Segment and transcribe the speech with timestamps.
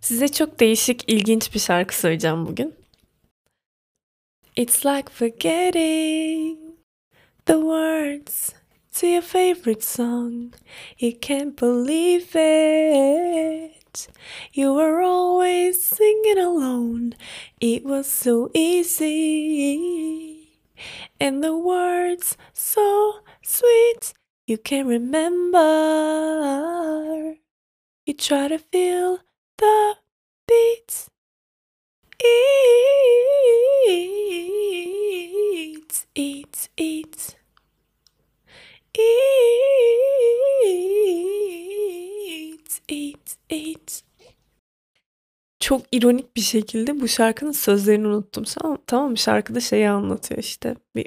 [0.00, 2.74] Size çok değişik, ilginç bir şarkı söyleyeceğim bugün.
[4.56, 6.58] It's like forgetting
[7.46, 8.52] the words
[9.00, 10.54] to your favorite song.
[11.00, 14.08] You can't believe it.
[14.54, 17.10] You were always singing alone.
[17.60, 19.78] It was so easy.
[21.20, 23.12] And the words so
[23.42, 24.14] sweet.
[24.46, 25.60] You can remember.
[28.06, 29.18] You try to feel
[29.60, 29.94] the
[30.48, 31.08] beats.
[32.24, 32.32] Eat,
[36.16, 37.36] eat, eat.
[38.98, 39.06] Eat,
[42.88, 44.02] eat, eat.
[45.60, 48.44] Çok ironik bir şekilde bu şarkının sözlerini unuttum.
[48.44, 50.76] Tamam, tamam şarkıda şeyi anlatıyor işte.
[50.96, 51.06] Bir,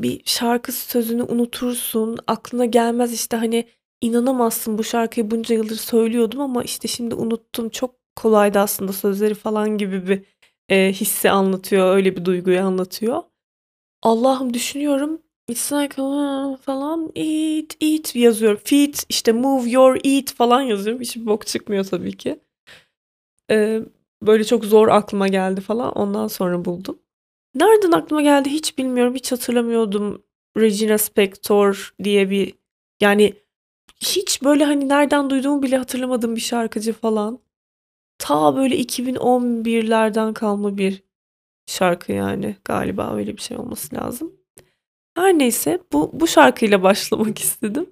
[0.00, 2.18] bir şarkı sözünü unutursun.
[2.26, 3.68] Aklına gelmez işte hani
[4.00, 7.68] inanamazsın bu şarkıyı bunca yıldır söylüyordum ama işte şimdi unuttum.
[7.68, 10.22] Çok kolaydı aslında sözleri falan gibi bir
[10.68, 11.96] e, hissi anlatıyor.
[11.96, 13.22] Öyle bir duyguyu anlatıyor.
[14.02, 15.22] Allah'ım düşünüyorum.
[15.48, 18.60] It's like uh, falan eat eat yazıyorum.
[18.64, 21.02] Feed işte move your eat falan yazıyorum.
[21.02, 22.40] Hiçbir bok çıkmıyor tabii ki.
[23.50, 23.80] Ee,
[24.22, 25.92] böyle çok zor aklıma geldi falan.
[25.92, 26.98] Ondan sonra buldum.
[27.54, 29.14] Nereden aklıma geldi hiç bilmiyorum.
[29.14, 30.22] Hiç hatırlamıyordum.
[30.56, 32.54] Regina Spektor diye bir
[33.00, 33.34] yani
[34.00, 37.38] hiç böyle hani nereden duyduğumu bile hatırlamadığım bir şarkıcı falan.
[38.18, 41.02] Ta böyle 2011'lerden kalma bir
[41.66, 42.56] şarkı yani.
[42.64, 44.32] Galiba öyle bir şey olması lazım.
[45.16, 47.90] Her neyse bu, bu şarkıyla başlamak istedim.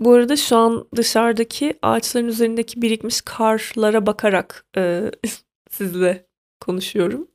[0.00, 5.10] Bu arada şu an dışarıdaki ağaçların üzerindeki birikmiş karlara bakarak e,
[5.70, 6.26] sizle
[6.60, 7.28] konuşuyorum.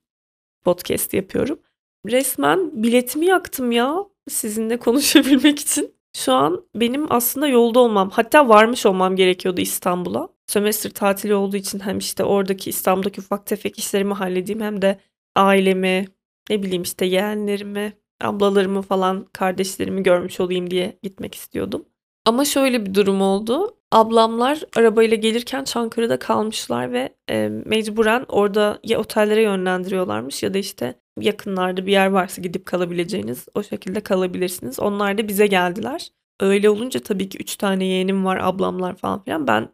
[0.63, 1.59] Podcast yapıyorum.
[2.07, 3.95] Resmen biletimi yaktım ya
[4.29, 5.95] sizinle konuşabilmek için.
[6.15, 10.29] Şu an benim aslında yolda olmam hatta varmış olmam gerekiyordu İstanbul'a.
[10.47, 14.99] Sömestr tatili olduğu için hem işte oradaki İstanbul'daki ufak tefek işlerimi halledeyim hem de
[15.35, 16.05] ailemi
[16.49, 21.85] ne bileyim işte yeğenlerimi ablalarımı falan kardeşlerimi görmüş olayım diye gitmek istiyordum.
[22.25, 23.77] Ama şöyle bir durum oldu.
[23.91, 30.95] Ablamlar arabayla gelirken Çankırı'da kalmışlar ve e, mecburen orada ya otellere yönlendiriyorlarmış ya da işte
[31.19, 34.79] yakınlarda bir yer varsa gidip kalabileceğiniz o şekilde kalabilirsiniz.
[34.79, 36.11] Onlar da bize geldiler.
[36.39, 39.47] Öyle olunca tabii ki üç tane yeğenim var ablamlar falan filan.
[39.47, 39.69] Ben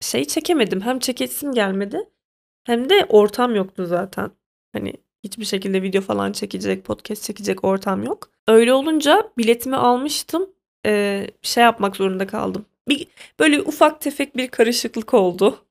[0.00, 0.80] şey çekemedim.
[0.80, 2.00] Hem çekesim gelmedi
[2.64, 4.30] hem de ortam yoktu zaten.
[4.72, 4.92] Hani
[5.24, 8.30] hiçbir şekilde video falan çekecek, podcast çekecek ortam yok.
[8.48, 10.50] Öyle olunca biletimi almıştım.
[10.86, 12.66] Ee, şey yapmak zorunda kaldım.
[12.88, 13.06] Bir,
[13.40, 15.64] böyle ufak tefek bir karışıklık oldu.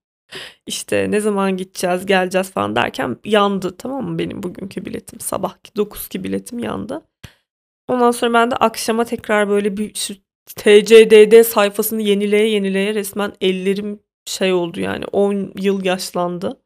[0.67, 5.19] İşte ne zaman gideceğiz, geleceğiz falan derken yandı tamam mı benim bugünkü biletim.
[5.19, 7.01] Sabahki 9'ki biletim yandı.
[7.87, 10.13] Ondan sonra ben de akşama tekrar böyle bir şu
[10.55, 16.61] TCDD sayfasını yenileye yenileye resmen ellerim şey oldu yani 10 yıl yaşlandı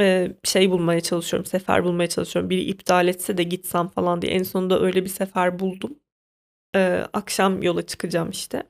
[0.00, 2.50] e, şey bulmaya çalışıyorum, sefer bulmaya çalışıyorum.
[2.50, 4.32] Biri iptal etse de gitsem falan diye.
[4.32, 5.98] En sonunda öyle bir sefer buldum.
[6.76, 8.62] E, akşam yola çıkacağım işte.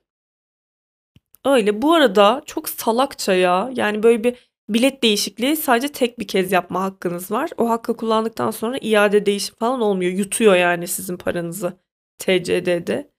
[1.46, 1.82] Öyle.
[1.82, 3.70] Bu arada çok salakça ya.
[3.74, 7.50] Yani böyle bir bilet değişikliği sadece tek bir kez yapma hakkınız var.
[7.58, 10.12] O hakkı kullandıktan sonra iade değişim falan olmuyor.
[10.12, 11.78] Yutuyor yani sizin paranızı
[12.18, 13.10] TCD'de.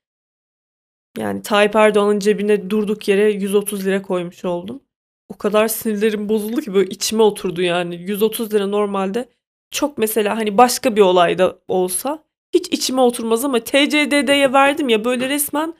[1.18, 4.82] Yani Tayyip Erdoğan'ın cebine durduk yere 130 lira koymuş oldum
[5.30, 7.96] o kadar sinirlerim bozuldu ki böyle içime oturdu yani.
[7.96, 9.30] 130 lira normalde
[9.72, 12.24] çok mesela hani başka bir olayda olsa
[12.54, 15.74] hiç içime oturmaz ama TCDD'ye verdim ya böyle resmen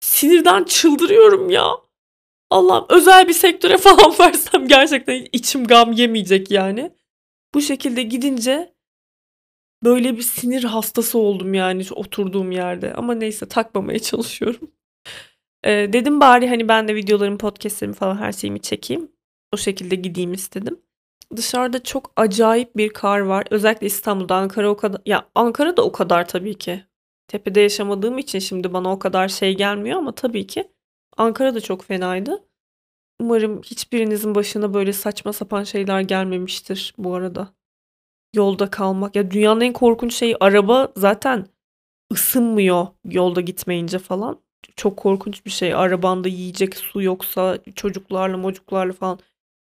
[0.00, 1.70] sinirden çıldırıyorum ya.
[2.50, 6.92] Allah'ım özel bir sektöre falan versem gerçekten içim gam yemeyecek yani.
[7.54, 8.74] Bu şekilde gidince
[9.84, 12.94] böyle bir sinir hastası oldum yani oturduğum yerde.
[12.94, 14.70] Ama neyse takmamaya çalışıyorum.
[15.64, 19.12] Ee, dedim bari hani ben de videolarımı, podcastlerimi falan her şeyimi çekeyim.
[19.52, 20.80] O şekilde gideyim istedim.
[21.36, 23.46] Dışarıda çok acayip bir kar var.
[23.50, 25.00] Özellikle İstanbul'da, Ankara o kadar.
[25.06, 26.84] Ya Ankara da o kadar tabii ki.
[27.28, 30.68] Tepede yaşamadığım için şimdi bana o kadar şey gelmiyor ama tabii ki
[31.16, 32.44] Ankara da çok fenaydı.
[33.20, 37.54] Umarım hiçbirinizin başına böyle saçma sapan şeyler gelmemiştir bu arada.
[38.34, 39.16] Yolda kalmak.
[39.16, 41.46] Ya dünyanın en korkunç şeyi araba zaten
[42.12, 44.40] ısınmıyor yolda gitmeyince falan
[44.76, 45.74] çok korkunç bir şey.
[45.74, 49.18] Arabanda yiyecek su yoksa çocuklarla mocuklarla falan.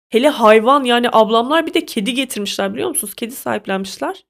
[0.10, 3.16] Hele hayvan yani ablamlar bir de kedi getirmişler biliyor musunuz?
[3.16, 4.26] Kedi sahiplenmişler.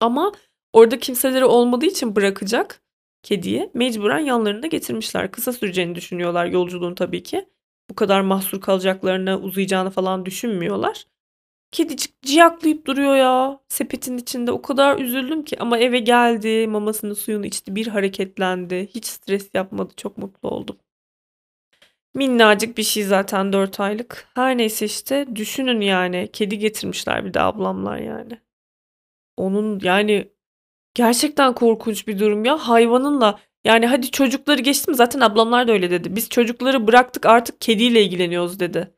[0.00, 0.32] Ama
[0.74, 2.82] orada kimseleri olmadığı için bırakacak
[3.22, 5.30] kediye mecburen yanlarında getirmişler.
[5.30, 7.48] Kısa süreceğini düşünüyorlar yolculuğun tabii ki.
[7.90, 11.06] Bu kadar mahsur kalacaklarını, uzayacağını falan düşünmüyorlar.
[11.72, 14.52] Kedicik ciyaklayıp duruyor ya sepetin içinde.
[14.52, 18.88] O kadar üzüldüm ki ama eve geldi, mamasını suyunu içti, bir hareketlendi.
[18.94, 19.94] Hiç stres yapmadı.
[19.96, 20.76] Çok mutlu oldum.
[22.14, 24.28] Minnacık bir şey zaten 4 aylık.
[24.34, 28.40] Her neyse işte düşünün yani kedi getirmişler bir de ablamlar yani.
[29.36, 30.28] Onun yani
[30.94, 36.16] gerçekten korkunç bir durum ya hayvanınla yani hadi çocukları geçtim zaten ablamlar da öyle dedi.
[36.16, 38.94] Biz çocukları bıraktık artık kediyle ilgileniyoruz dedi.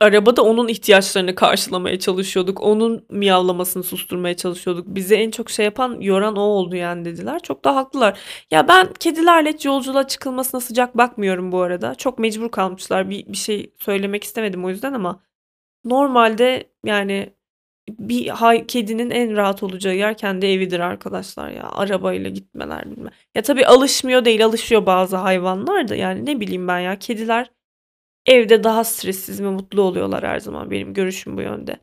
[0.00, 2.62] Arabada onun ihtiyaçlarını karşılamaya çalışıyorduk.
[2.62, 4.86] Onun miyavlamasını susturmaya çalışıyorduk.
[4.86, 7.40] Bizi en çok şey yapan, yoran o oldu yani dediler.
[7.42, 8.18] Çok da haklılar.
[8.50, 11.94] Ya ben kedilerle hiç yolculuğa çıkılmasına sıcak bakmıyorum bu arada.
[11.94, 13.10] Çok mecbur kalmışlar.
[13.10, 15.20] Bir, bir şey söylemek istemedim o yüzden ama
[15.84, 17.34] normalde yani
[17.90, 21.70] bir hay, kedinin en rahat olacağı yer kendi evidir arkadaşlar ya.
[21.72, 23.12] Arabayla gitmeler bilmem.
[23.34, 25.94] Ya tabii alışmıyor değil, alışıyor bazı hayvanlar da.
[25.94, 26.98] Yani ne bileyim ben ya.
[26.98, 27.50] Kediler
[28.26, 30.70] evde daha stressiz ve mutlu oluyorlar her zaman.
[30.70, 31.76] Benim görüşüm bu yönde.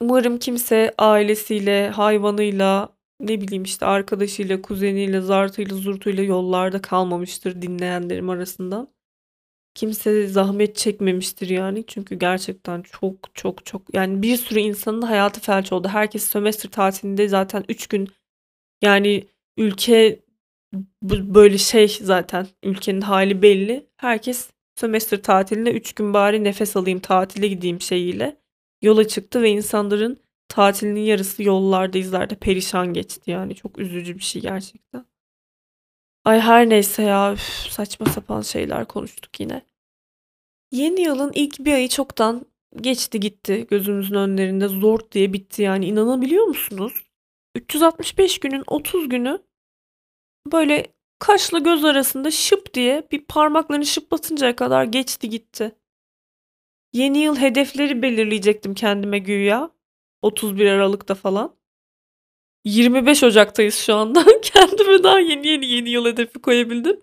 [0.00, 2.88] Umarım kimse ailesiyle, hayvanıyla,
[3.20, 8.88] ne bileyim işte arkadaşıyla, kuzeniyle, zartıyla, zurtuyla yollarda kalmamıştır dinleyenlerim arasından.
[9.74, 11.84] Kimse zahmet çekmemiştir yani.
[11.86, 15.88] Çünkü gerçekten çok çok çok yani bir sürü insanın hayatı felç oldu.
[15.88, 18.08] Herkes sömestr tatilinde zaten 3 gün
[18.82, 19.26] yani
[19.56, 20.20] ülke
[21.02, 23.86] böyle şey zaten ülkenin hali belli.
[23.96, 28.36] Herkes sömestr tatilinde 3 gün bari nefes alayım tatile gideyim şeyiyle
[28.82, 34.42] yola çıktı ve insanların tatilinin yarısı yollarda izlerde perişan geçti yani çok üzücü bir şey
[34.42, 35.11] gerçekten.
[36.24, 37.40] Ay her neyse ya üf,
[37.70, 39.62] saçma sapan şeyler konuştuk yine.
[40.70, 42.46] Yeni yılın ilk bir ayı çoktan
[42.76, 47.04] geçti gitti gözümüzün önlerinde zor diye bitti yani inanabiliyor musunuz?
[47.54, 49.42] 365 günün 30 günü
[50.52, 50.86] böyle
[51.18, 55.74] kaşla göz arasında şıp diye bir parmaklarını şıplatıncaya kadar geçti gitti.
[56.92, 59.70] Yeni yıl hedefleri belirleyecektim kendime güya.
[60.22, 61.56] 31 Aralık'ta falan.
[62.64, 64.24] 25 Ocak'tayız şu anda.
[64.42, 67.00] Kendime daha yeni yeni yeni yıl hedefi koyabildim.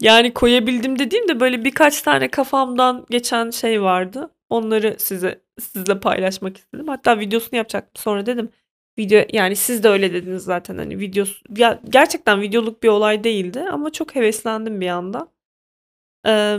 [0.00, 4.30] Yani koyabildim dediğim de böyle birkaç tane kafamdan geçen şey vardı.
[4.50, 6.88] Onları size sizle paylaşmak istedim.
[6.88, 8.02] Hatta videosunu yapacaktım.
[8.02, 8.50] Sonra dedim
[8.98, 13.60] video yani siz de öyle dediniz zaten hani videosu ya gerçekten videoluk bir olay değildi
[13.70, 15.28] ama çok heveslendim bir anda.
[16.26, 16.58] Ee,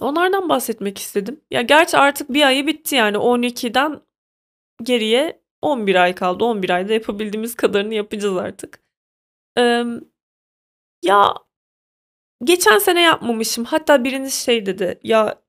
[0.00, 1.40] onlardan bahsetmek istedim.
[1.50, 4.00] Ya gerçi artık bir ayı bitti yani 12'den
[4.82, 6.44] geriye 11 ay kaldı.
[6.44, 8.82] 11 ayda yapabildiğimiz kadarını yapacağız artık.
[9.58, 9.84] Ee,
[11.02, 11.34] ya
[12.44, 13.64] geçen sene yapmamışım.
[13.64, 15.00] Hatta biriniz şey dedi.
[15.02, 15.42] Ya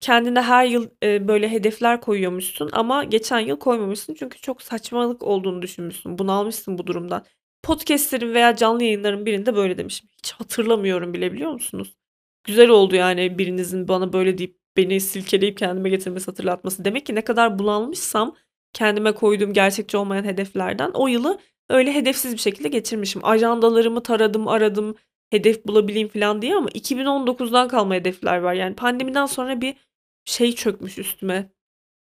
[0.00, 5.62] kendine her yıl e, böyle hedefler koyuyormuşsun ama geçen yıl koymamışsın çünkü çok saçmalık olduğunu
[5.62, 6.18] düşünmüşsün.
[6.18, 7.24] Bunalmışsın bu durumdan.
[7.62, 10.08] Podcast'lerin veya canlı yayınların birinde böyle demişim.
[10.18, 11.96] Hiç hatırlamıyorum bile biliyor musunuz?
[12.44, 16.84] Güzel oldu yani birinizin bana böyle deyip beni silkeleyip kendime getirmesi hatırlatması.
[16.84, 18.36] Demek ki ne kadar bulanmışsam
[18.74, 21.38] kendime koyduğum gerçekçi olmayan hedeflerden o yılı
[21.68, 23.24] öyle hedefsiz bir şekilde geçirmişim.
[23.24, 24.96] Ajandalarımı taradım, aradım,
[25.30, 28.54] hedef bulabileyim falan diye ama 2019'dan kalma hedefler var.
[28.54, 29.76] Yani pandemiden sonra bir
[30.24, 31.50] şey çökmüş üstüme.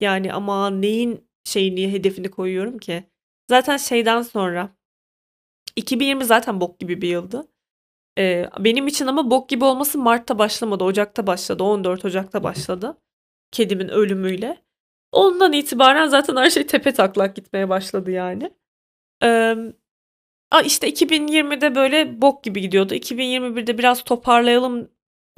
[0.00, 3.04] Yani ama neyin şeyini hedefini koyuyorum ki?
[3.50, 4.76] Zaten şeyden sonra
[5.76, 7.48] 2020 zaten bok gibi bir yıldı.
[8.18, 10.84] Ee, benim için ama bok gibi olması Mart'ta başlamadı.
[10.84, 11.62] Ocak'ta başladı.
[11.64, 12.98] 14 Ocak'ta başladı.
[13.52, 14.64] Kedimin ölümüyle.
[15.14, 18.50] Ondan itibaren zaten her şey tepe taklak gitmeye başladı yani.
[19.24, 19.56] Ee,
[20.64, 22.94] işte 2020'de böyle bok gibi gidiyordu.
[22.94, 24.90] 2021'de biraz toparlayalım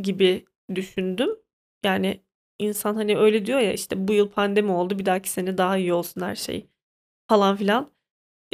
[0.02, 0.44] gibi
[0.74, 1.30] düşündüm.
[1.84, 2.20] Yani
[2.58, 5.92] insan hani öyle diyor ya işte bu yıl pandemi oldu bir dahaki sene daha iyi
[5.92, 6.66] olsun her şey
[7.28, 7.92] falan filan.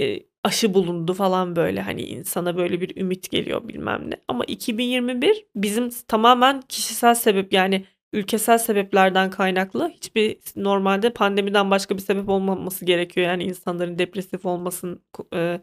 [0.00, 4.16] E, aşı bulundu falan böyle hani insana böyle bir ümit geliyor bilmem ne.
[4.28, 12.02] Ama 2021 bizim tamamen kişisel sebep yani ülkesel sebeplerden kaynaklı hiçbir normalde pandemiden başka bir
[12.02, 13.26] sebep olmaması gerekiyor.
[13.26, 15.02] Yani insanların depresif olmasın
[15.34, 15.60] e,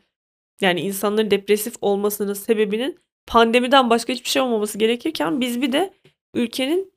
[0.62, 5.94] yani insanların depresif olmasının sebebinin pandemiden başka hiçbir şey olmaması gerekirken biz bir de
[6.34, 6.94] ülkenin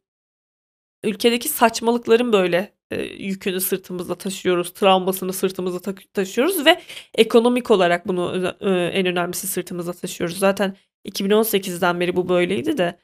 [1.04, 6.80] ülkedeki saçmalıkların böyle e, yükünü sırtımızda taşıyoruz, travmasını sırtımızda ta- taşıyoruz ve
[7.14, 10.38] ekonomik olarak bunu e, en önemlisi sırtımızda taşıyoruz.
[10.38, 12.98] Zaten 2018'den beri bu böyleydi de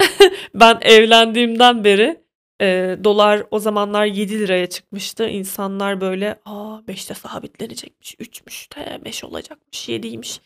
[0.54, 2.24] ben evlendiğimden beri
[2.60, 5.28] e, dolar o zamanlar 7 liraya çıkmıştı.
[5.28, 10.40] İnsanlar böyle aa 5'te sabitlenecekmiş, 3'müş, de 5 olacakmış, 7'ymiş.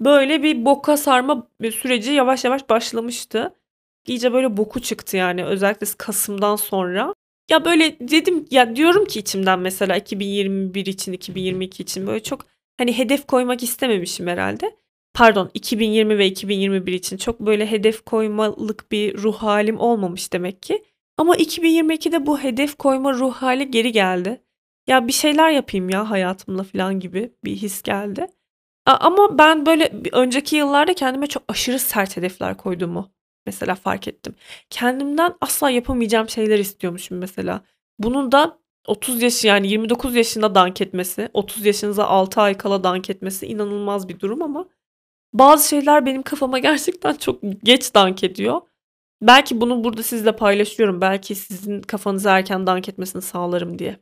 [0.00, 3.54] Böyle bir boka sarma süreci yavaş yavaş başlamıştı
[4.06, 7.14] iyice böyle boku çıktı yani özellikle Kasım'dan sonra.
[7.50, 12.46] Ya böyle dedim ya diyorum ki içimden mesela 2021 için 2022 için böyle çok
[12.78, 14.76] hani hedef koymak istememişim herhalde.
[15.18, 20.84] Pardon 2020 ve 2021 için çok böyle hedef koymalık bir ruh halim olmamış demek ki.
[21.16, 24.42] Ama 2022'de bu hedef koyma ruh hali geri geldi.
[24.86, 28.26] Ya bir şeyler yapayım ya hayatımla falan gibi bir his geldi.
[28.86, 33.10] Ama ben böyle önceki yıllarda kendime çok aşırı sert hedefler koyduğumu
[33.46, 34.34] mesela fark ettim.
[34.70, 37.60] Kendimden asla yapamayacağım şeyler istiyormuşum mesela.
[37.98, 43.10] Bunun da 30 yaş yani 29 yaşında dank etmesi, 30 yaşınıza 6 ay kala dank
[43.10, 44.68] etmesi inanılmaz bir durum ama
[45.32, 48.60] bazı şeyler benim kafama gerçekten çok geç dank ediyor.
[49.22, 51.00] Belki bunu burada sizle paylaşıyorum.
[51.00, 53.96] Belki sizin kafanıza erken dank etmesini sağlarım diye.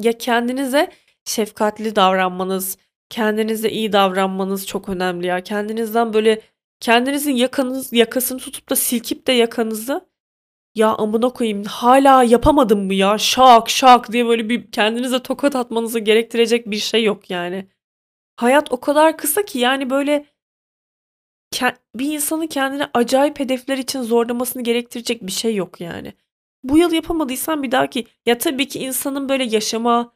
[0.00, 0.90] Ya kendinize
[1.24, 2.78] şefkatli davranmanız,
[3.10, 5.42] kendinize iyi davranmanız çok önemli ya.
[5.44, 6.42] Kendinizden böyle
[6.80, 10.08] kendinizin yakanız yakasını tutup da silkip de yakanızı
[10.74, 15.98] ya amına koyayım hala yapamadım mı ya şak şak diye böyle bir kendinize tokat atmanızı
[15.98, 17.68] gerektirecek bir şey yok yani.
[18.38, 20.26] Hayat o kadar kısa ki yani böyle
[21.94, 26.12] bir insanı kendine acayip hedefler için zorlamasını gerektirecek bir şey yok yani.
[26.62, 30.12] Bu yıl yapamadıysan bir dahaki ya tabii ki insanın böyle yaşama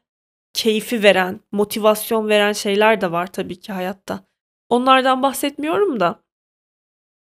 [0.54, 4.24] keyfi veren, motivasyon veren şeyler de var tabii ki hayatta.
[4.68, 6.22] Onlardan bahsetmiyorum da.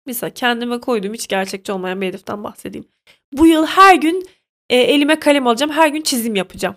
[0.05, 2.87] Mesela kendime koyduğum hiç gerçekçi olmayan bir hedeften bahsedeyim.
[3.33, 4.27] Bu yıl her gün
[4.69, 5.71] e, elime kalem alacağım.
[5.71, 6.75] Her gün çizim yapacağım.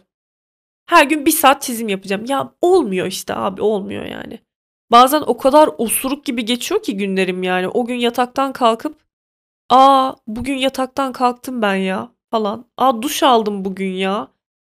[0.88, 2.24] Her gün bir saat çizim yapacağım.
[2.24, 4.38] Ya olmuyor işte abi olmuyor yani.
[4.90, 7.68] Bazen o kadar osuruk gibi geçiyor ki günlerim yani.
[7.68, 8.96] O gün yataktan kalkıp
[9.70, 12.66] aa bugün yataktan kalktım ben ya falan.
[12.76, 14.28] Aa duş aldım bugün ya.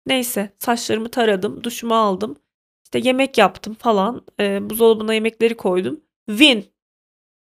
[0.06, 2.36] Neyse saçlarımı taradım, duşumu aldım.
[2.84, 4.26] İşte yemek yaptım falan.
[4.40, 6.00] E, buzdolabına yemekleri koydum.
[6.30, 6.64] Win.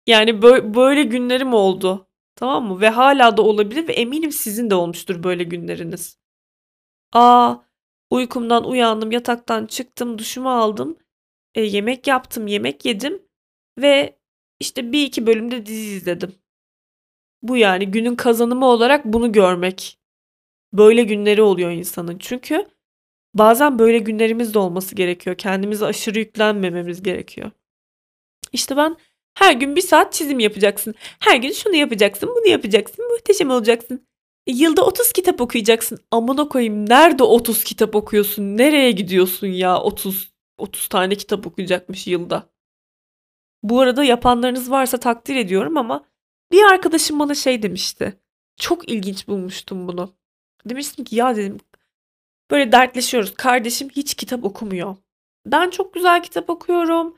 [0.08, 2.08] Yani böyle, böyle günlerim oldu.
[2.36, 2.82] Tamam mı?
[2.82, 6.18] Ve hala da olabilir ve eminim sizin de olmuştur böyle günleriniz.
[7.14, 7.56] Aa
[8.10, 10.98] uykumdan uyandım, yataktan çıktım, duşumu aldım.
[11.56, 13.22] E, yemek yaptım, yemek yedim
[13.80, 14.20] ve
[14.60, 16.36] işte bir iki bölümde dizi izledim.
[17.42, 20.00] Bu yani günün kazanımı olarak bunu görmek.
[20.74, 22.18] Böyle günleri oluyor insanın.
[22.18, 22.68] Çünkü
[23.34, 25.38] bazen böyle günlerimiz de olması gerekiyor.
[25.38, 27.52] Kendimize aşırı yüklenmememiz gerekiyor.
[28.54, 28.98] İşte ben
[29.34, 30.96] her gün bir saat çizim yapacaksın.
[31.00, 34.08] Her gün şunu yapacaksın, bunu yapacaksın, muhteşem olacaksın.
[34.50, 36.00] Yılda 30 kitap okuyacaksın.
[36.12, 38.58] Amına koyayım nerede 30 kitap okuyorsun?
[38.58, 42.50] Nereye gidiyorsun ya 30 30 tane kitap okuyacakmış yılda.
[43.64, 46.06] Bu arada yapanlarınız varsa takdir ediyorum ama
[46.52, 48.20] bir arkadaşım bana şey demişti.
[48.58, 50.14] Çok ilginç bulmuştum bunu.
[50.66, 51.58] Demiştim ki ya dedim
[52.52, 53.34] böyle dertleşiyoruz.
[53.34, 54.96] Kardeşim hiç kitap okumuyor.
[55.46, 57.18] Ben çok güzel kitap okuyorum.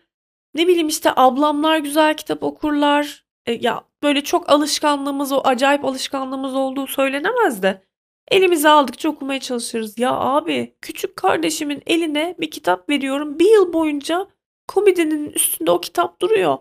[0.55, 3.20] Ne bileyim işte ablamlar güzel kitap okurlar.
[3.45, 7.83] E, ya böyle çok alışkanlığımız o acayip alışkanlığımız olduğu söylenemez de.
[8.31, 9.99] Elimize aldıkça okumaya çalışırız.
[9.99, 13.39] Ya abi küçük kardeşimin eline bir kitap veriyorum.
[13.39, 14.27] Bir yıl boyunca
[14.67, 16.57] komedinin üstünde o kitap duruyor.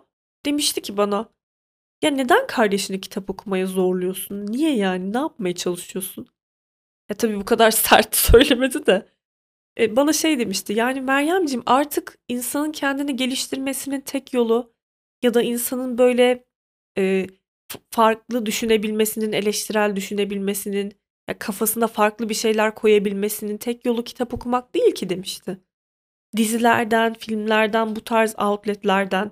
[0.46, 1.28] Demişti ki bana.
[2.02, 4.46] Ya neden kardeşini kitap okumaya zorluyorsun?
[4.46, 5.12] Niye yani?
[5.12, 6.26] Ne yapmaya çalışıyorsun?
[7.10, 9.08] Ya tabii bu kadar sert söylemedi de.
[9.78, 10.72] E, bana şey demişti.
[10.72, 14.72] Yani Meryemciğim artık insanın kendini geliştirmesinin tek yolu
[15.22, 16.44] ya da insanın böyle
[17.00, 17.26] e,
[17.90, 20.92] farklı düşünebilmesinin, eleştirel düşünebilmesinin,
[21.28, 25.61] ya kafasına farklı bir şeyler koyabilmesinin tek yolu kitap okumak değil ki demişti.
[26.37, 29.30] Dizilerden, filmlerden, bu tarz outletlerden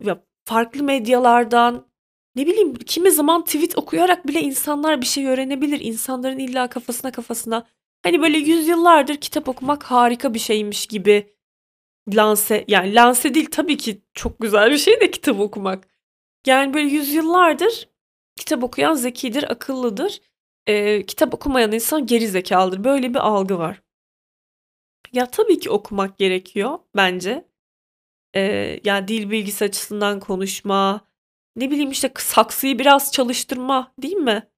[0.00, 1.86] ve farklı medyalardan
[2.36, 5.80] ne bileyim kimi zaman tweet okuyarak bile insanlar bir şey öğrenebilir.
[5.80, 7.66] İnsanların illa kafasına kafasına
[8.02, 11.34] hani böyle yüzyıllardır kitap okumak harika bir şeymiş gibi
[12.14, 15.88] lanse yani lanse değil tabii ki çok güzel bir şey de kitap okumak.
[16.46, 17.88] Yani böyle yüzyıllardır
[18.36, 20.20] kitap okuyan zekidir, akıllıdır.
[20.66, 22.84] Ee, kitap okumayan insan geri zekalıdır.
[22.84, 23.82] Böyle bir algı var.
[25.12, 27.48] Ya tabii ki okumak gerekiyor bence.
[28.36, 31.00] Ee, yani dil bilgisi açısından konuşma,
[31.56, 34.48] ne bileyim işte saksıyı biraz çalıştırma değil mi?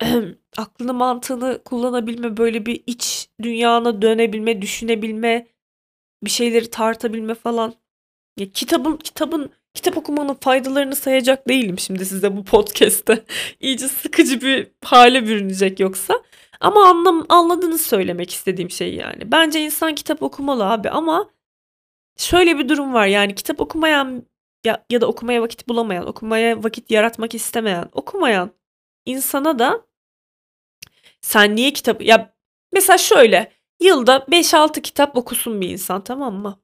[0.56, 5.48] Aklını mantığını kullanabilme, böyle bir iç dünyana dönebilme, düşünebilme,
[6.24, 7.74] bir şeyleri tartabilme falan.
[8.38, 13.24] Ya kitabın kitabın kitap okumanın faydalarını sayacak değilim şimdi size bu podcast'te.
[13.60, 16.22] İyice sıkıcı bir hale bürünecek yoksa.
[16.60, 19.32] Ama anlam anladığını söylemek istediğim şey yani.
[19.32, 21.30] Bence insan kitap okumalı abi ama
[22.16, 24.26] şöyle bir durum var yani kitap okumayan
[24.64, 28.50] ya, ya da okumaya vakit bulamayan, okumaya vakit yaratmak istemeyen, okumayan
[29.06, 29.86] insana da
[31.20, 32.34] sen niye kitap ya
[32.72, 36.62] mesela şöyle yılda 5-6 kitap okusun bir insan tamam mı?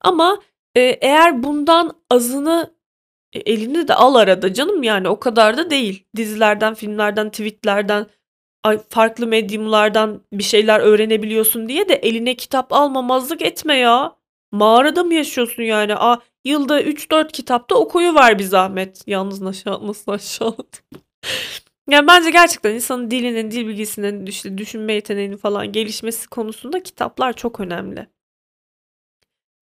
[0.00, 0.38] Ama
[0.74, 2.74] e, eğer bundan azını
[3.32, 6.04] e, elini de al arada canım yani o kadar da değil.
[6.16, 8.06] Dizilerden, filmlerden, tweetlerden,
[8.88, 14.16] farklı medyumlardan bir şeyler öğrenebiliyorsun diye de eline kitap almamazlık etme ya.
[14.52, 15.96] Mağarada mı yaşıyorsun yani?
[15.96, 19.02] Aa, yılda 3-4 kitapta okuyu var bir zahmet.
[19.06, 20.80] Yalnız nasıl, nasıl aşağıladım.
[21.90, 27.60] yani bence gerçekten insanın dilinin, dil bilgisinin, işte düşünme yeteneğinin falan gelişmesi konusunda kitaplar çok
[27.60, 28.06] önemli.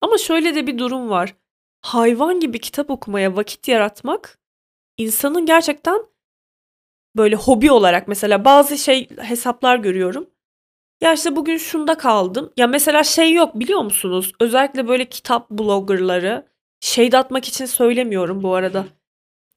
[0.03, 1.35] Ama şöyle de bir durum var.
[1.81, 4.39] Hayvan gibi kitap okumaya vakit yaratmak
[4.97, 6.05] insanın gerçekten
[7.17, 10.29] böyle hobi olarak mesela bazı şey hesaplar görüyorum.
[11.01, 12.53] Ya işte bugün şunda kaldım.
[12.57, 14.33] Ya mesela şey yok biliyor musunuz?
[14.39, 16.47] Özellikle böyle kitap bloggerları
[16.79, 18.85] şey de atmak için söylemiyorum bu arada.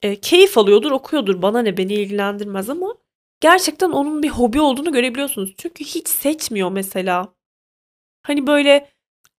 [0.03, 1.43] E, keyif alıyordur, okuyordur.
[1.43, 2.95] Bana ne beni ilgilendirmez ama
[3.41, 5.55] gerçekten onun bir hobi olduğunu görebiliyorsunuz.
[5.59, 7.35] Çünkü hiç seçmiyor mesela.
[8.23, 8.96] Hani böyle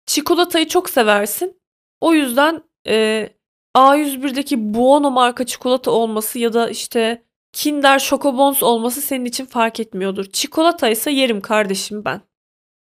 [0.07, 1.61] çikolatayı çok seversin.
[2.01, 3.29] O yüzden e,
[3.75, 7.23] A101'deki Buono marka çikolata olması ya da işte
[7.53, 10.25] Kinder Chocobons olması senin için fark etmiyordur.
[10.25, 12.21] Çikolata ise yerim kardeşim ben.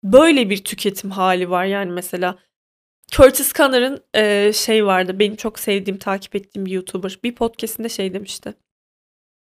[0.04, 2.38] Böyle bir tüketim hali var yani mesela.
[3.10, 8.14] Curtis Connor'ın e, şey vardı benim çok sevdiğim takip ettiğim bir YouTuber bir podcastinde şey
[8.14, 8.54] demişti.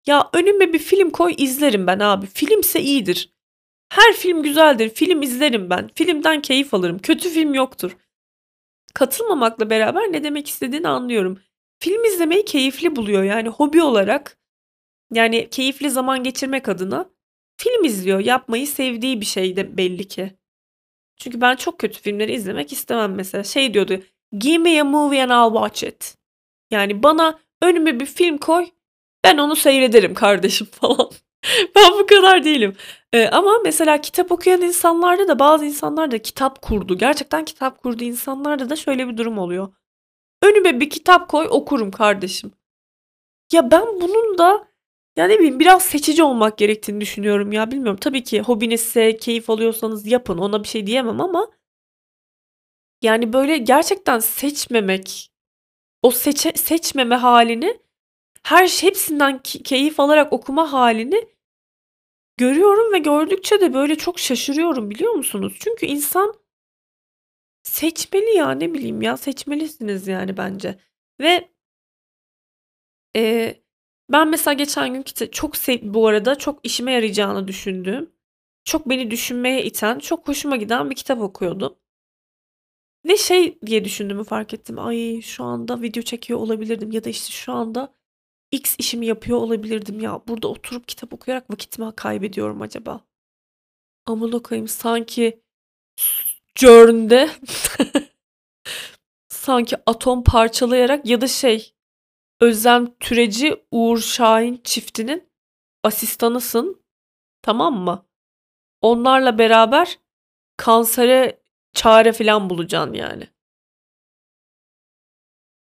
[0.06, 2.26] Ya önüme bir film koy izlerim ben abi.
[2.26, 3.33] Filmse iyidir.
[3.88, 4.88] Her film güzeldir.
[4.88, 5.90] Film izlerim ben.
[5.94, 6.98] Filmden keyif alırım.
[6.98, 7.96] Kötü film yoktur.
[8.94, 11.40] Katılmamakla beraber ne demek istediğini anlıyorum.
[11.78, 13.22] Film izlemeyi keyifli buluyor.
[13.22, 14.38] Yani hobi olarak
[15.12, 17.10] yani keyifli zaman geçirmek adına
[17.56, 18.20] film izliyor.
[18.20, 20.34] Yapmayı sevdiği bir şey de belli ki.
[21.16, 23.44] Çünkü ben çok kötü filmleri izlemek istemem mesela.
[23.44, 24.02] Şey diyordu.
[24.38, 26.16] Give me a movie and I'll watch it.
[26.70, 28.70] Yani bana önüme bir film koy.
[29.24, 31.10] Ben onu seyrederim kardeşim falan.
[31.76, 32.76] ben bu kadar değilim.
[33.12, 36.98] Ee, ama mesela kitap okuyan insanlarda da bazı insanlar da kitap kurdu.
[36.98, 39.74] Gerçekten kitap kurdu insanlarda da şöyle bir durum oluyor.
[40.42, 42.52] Önüme bir kitap koy okurum kardeşim.
[43.52, 44.68] Ya ben bunun da
[45.16, 48.00] ya ne bileyim biraz seçici olmak gerektiğini düşünüyorum ya bilmiyorum.
[48.00, 51.50] Tabii ki hobinizse keyif alıyorsanız yapın ona bir şey diyemem ama
[53.02, 55.30] yani böyle gerçekten seçmemek
[56.02, 57.80] o seçe, seçmeme halini
[58.42, 61.33] her şey hepsinden keyif alarak okuma halini
[62.36, 65.56] görüyorum ve gördükçe de böyle çok şaşırıyorum biliyor musunuz?
[65.60, 66.34] Çünkü insan
[67.62, 70.78] seçmeli ya ne bileyim ya seçmelisiniz yani bence.
[71.20, 71.50] Ve
[73.16, 73.54] e,
[74.12, 78.12] ben mesela geçen gün kita çok sev bu arada çok işime yarayacağını düşündüğüm,
[78.64, 81.76] çok beni düşünmeye iten, çok hoşuma giden bir kitap okuyordum.
[83.06, 84.78] Ve şey diye düşündüğümü fark ettim.
[84.78, 87.94] Ay şu anda video çekiyor olabilirdim ya da işte şu anda
[88.54, 90.20] X işimi yapıyor olabilirdim ya.
[90.28, 93.00] Burada oturup kitap okuyarak vakitimi kaybediyorum acaba.
[94.06, 95.40] Amına koyayım sanki
[96.54, 97.30] Journey'de
[99.28, 101.74] sanki atom parçalayarak ya da şey
[102.40, 105.28] Özlem Türeci Uğur Şahin çiftinin
[105.82, 106.82] asistanısın.
[107.42, 108.06] Tamam mı?
[108.80, 109.98] Onlarla beraber
[110.56, 111.40] kansere
[111.72, 113.28] çare falan bulacaksın yani.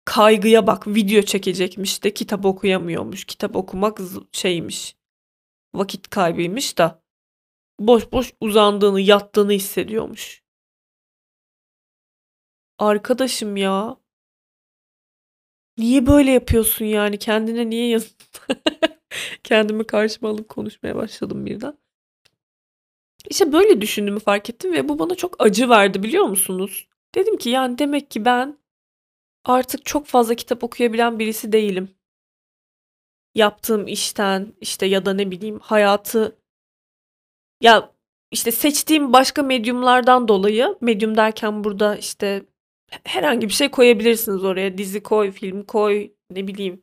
[0.06, 3.24] Kaygıya bak video çekecekmiş de kitap okuyamıyormuş.
[3.24, 3.98] Kitap okumak
[4.32, 4.96] şeymiş.
[5.74, 7.02] Vakit kaybıymış da
[7.80, 10.42] boş boş uzandığını yattığını hissediyormuş.
[12.78, 13.96] Arkadaşım ya
[15.78, 17.18] Niye böyle yapıyorsun yani?
[17.18, 18.16] Kendine niye yazın?
[19.44, 21.78] Kendimi karşıma alıp konuşmaya başladım birden.
[23.30, 26.88] İşte böyle düşündüğümü fark ettim ve bu bana çok acı verdi biliyor musunuz?
[27.14, 28.58] Dedim ki yani demek ki ben
[29.46, 31.88] artık çok fazla kitap okuyabilen birisi değilim.
[33.34, 36.38] Yaptığım işten işte ya da ne bileyim hayatı
[37.60, 37.90] ya
[38.30, 42.42] işte seçtiğim başka medyumlardan dolayı medyum derken burada işte
[43.04, 44.78] herhangi bir şey koyabilirsiniz oraya.
[44.78, 46.82] Dizi koy, film koy, ne bileyim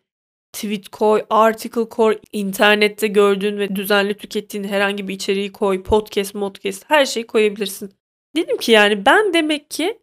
[0.54, 6.84] tweet koy, article koy, internette gördüğün ve düzenli tükettiğin herhangi bir içeriği koy, podcast, podcast
[6.88, 7.94] her şeyi koyabilirsin.
[8.36, 10.03] Dedim ki yani ben demek ki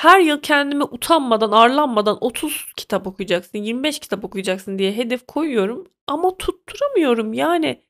[0.00, 6.36] her yıl kendime utanmadan, arlanmadan 30 kitap okuyacaksın, 25 kitap okuyacaksın diye hedef koyuyorum ama
[6.36, 7.32] tutturamıyorum.
[7.32, 7.82] Yani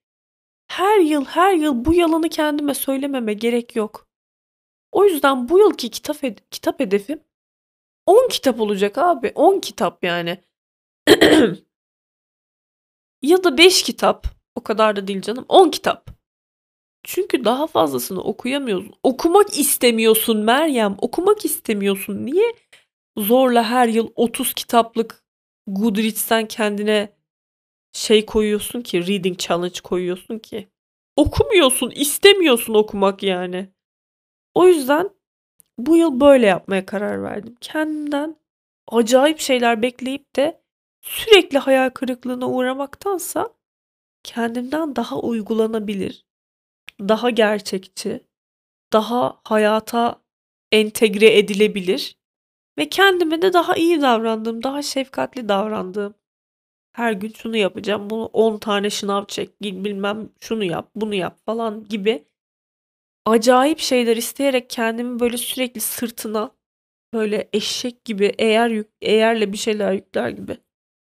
[0.69, 4.09] her yıl her yıl bu yalanı kendime söylememe gerek yok.
[4.93, 6.17] O yüzden bu yılki kitap
[6.51, 7.21] kitap hedefim
[8.07, 9.33] 10 kitap olacak abi.
[9.35, 10.45] 10 kitap yani.
[13.23, 14.27] ya da 5 kitap.
[14.55, 15.45] O kadar da değil canım.
[15.49, 16.20] 10 kitap.
[17.05, 18.95] Çünkü daha fazlasını okuyamıyorsun.
[19.03, 20.97] Okumak istemiyorsun Meryem.
[20.99, 22.27] Okumak istemiyorsun.
[22.27, 22.55] Niye
[23.17, 25.25] zorla her yıl 30 kitaplık
[25.67, 27.13] Goodreads'ten kendine
[27.93, 30.69] şey koyuyorsun ki, reading challenge koyuyorsun ki.
[31.17, 33.69] Okumuyorsun, istemiyorsun okumak yani.
[34.55, 35.11] O yüzden
[35.79, 37.55] bu yıl böyle yapmaya karar verdim.
[37.61, 38.37] Kendimden
[38.89, 40.63] acayip şeyler bekleyip de
[41.01, 43.55] sürekli hayal kırıklığına uğramaktansa
[44.23, 46.27] kendimden daha uygulanabilir,
[47.09, 48.21] daha gerçekçi,
[48.93, 50.23] daha hayata
[50.73, 52.17] entegre edilebilir
[52.79, 56.15] ve kendime de daha iyi davrandığım, daha şefkatli davrandığım.
[56.93, 61.85] Her gün şunu yapacağım, bunu 10 tane şınav çek, bilmem şunu yap, bunu yap falan
[61.85, 62.25] gibi
[63.27, 66.51] acayip şeyler isteyerek kendimi böyle sürekli sırtına
[67.15, 70.59] böyle eşek gibi eğer yük, eğerle bir şeyler yükler gibi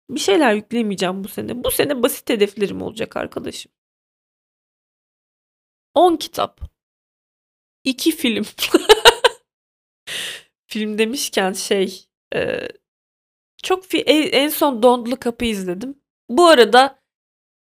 [0.09, 1.63] Bir şeyler yüklemeyeceğim bu sene.
[1.63, 3.71] Bu sene basit hedeflerim olacak arkadaşım.
[5.99, 6.61] 10 kitap.
[7.83, 8.45] 2 film.
[10.67, 12.67] Film demişken şey e,
[13.63, 16.01] çok fi- en son Don't Look Up'ı izledim.
[16.29, 16.99] Bu arada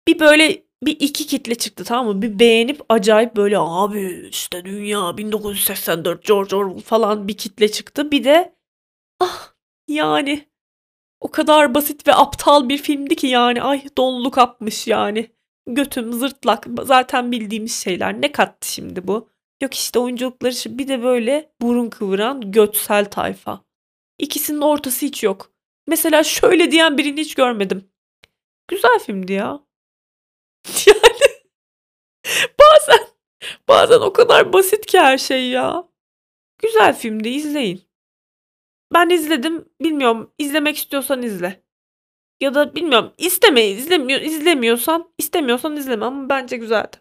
[0.09, 2.23] bir böyle bir iki kitle çıktı tamam mı?
[2.23, 8.11] Bir beğenip acayip böyle abi işte dünya 1984 George Orwell falan bir kitle çıktı.
[8.11, 8.57] Bir de
[9.21, 9.55] ah
[9.89, 10.49] yani
[11.21, 15.33] o kadar basit ve aptal bir filmdi ki yani ay Don't Look Up'mış yani.
[15.67, 18.21] Götüm zırtlak zaten bildiğimiz şeyler.
[18.23, 19.29] Ne kattı şimdi bu?
[19.63, 23.65] Yok işte oyunculukları şu- bir de böyle burun kıvıran götsel tayfa.
[24.19, 25.53] İkisinin ortası hiç yok.
[25.87, 27.91] Mesela şöyle diyen birini hiç görmedim.
[28.69, 29.61] Güzel filmdi ya.
[30.87, 33.07] Yani bazen
[33.69, 35.89] bazen o kadar basit ki her şey ya.
[36.63, 37.83] Güzel filmdi izleyin.
[38.95, 39.69] Ben izledim.
[39.81, 41.63] Bilmiyorum izlemek istiyorsan izle.
[42.41, 46.97] Ya da bilmiyorum isteme izlemiyor izlemiyorsan istemiyorsan izleme ama bence güzeldi.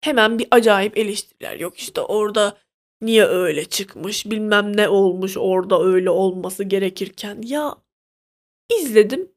[0.00, 2.58] Hemen bir acayip eleştiriler yok işte orada
[3.00, 7.76] niye öyle çıkmış bilmem ne olmuş orada öyle olması gerekirken ya
[8.80, 9.32] izledim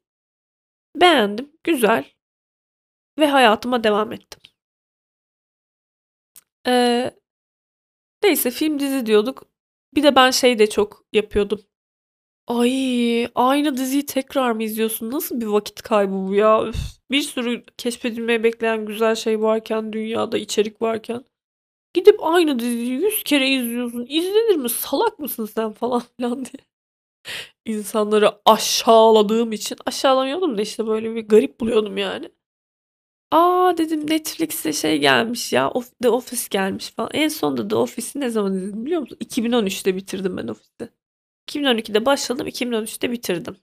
[0.96, 2.04] beğendim güzel
[3.18, 4.40] ve hayatıma devam ettim.
[6.66, 7.14] Ee,
[8.22, 9.42] neyse film dizi diyorduk.
[9.94, 11.60] Bir de ben şey de çok yapıyordum.
[12.48, 15.10] Ay aynı diziyi tekrar mı izliyorsun?
[15.10, 16.66] Nasıl bir vakit kaybı bu ya?
[16.68, 16.76] Üf,
[17.10, 21.24] bir sürü keşfedilmeye bekleyen güzel şey varken, dünyada içerik varken.
[21.94, 24.06] Gidip aynı diziyi yüz kere izliyorsun.
[24.08, 24.68] İzlenir mi?
[24.70, 26.64] Salak mısın sen falan filan diye.
[27.66, 32.30] İnsanları aşağıladığım için aşağılamıyordum da işte böyle bir garip buluyordum yani.
[33.30, 37.10] Aa dedim Netflix'e şey gelmiş ya The Office gelmiş falan.
[37.14, 39.16] En sonunda The Office'i ne zaman izledim biliyor musun?
[39.20, 40.97] 2013'te bitirdim ben Office'i.
[41.48, 43.56] 2012'de başladım 2013'te bitirdim.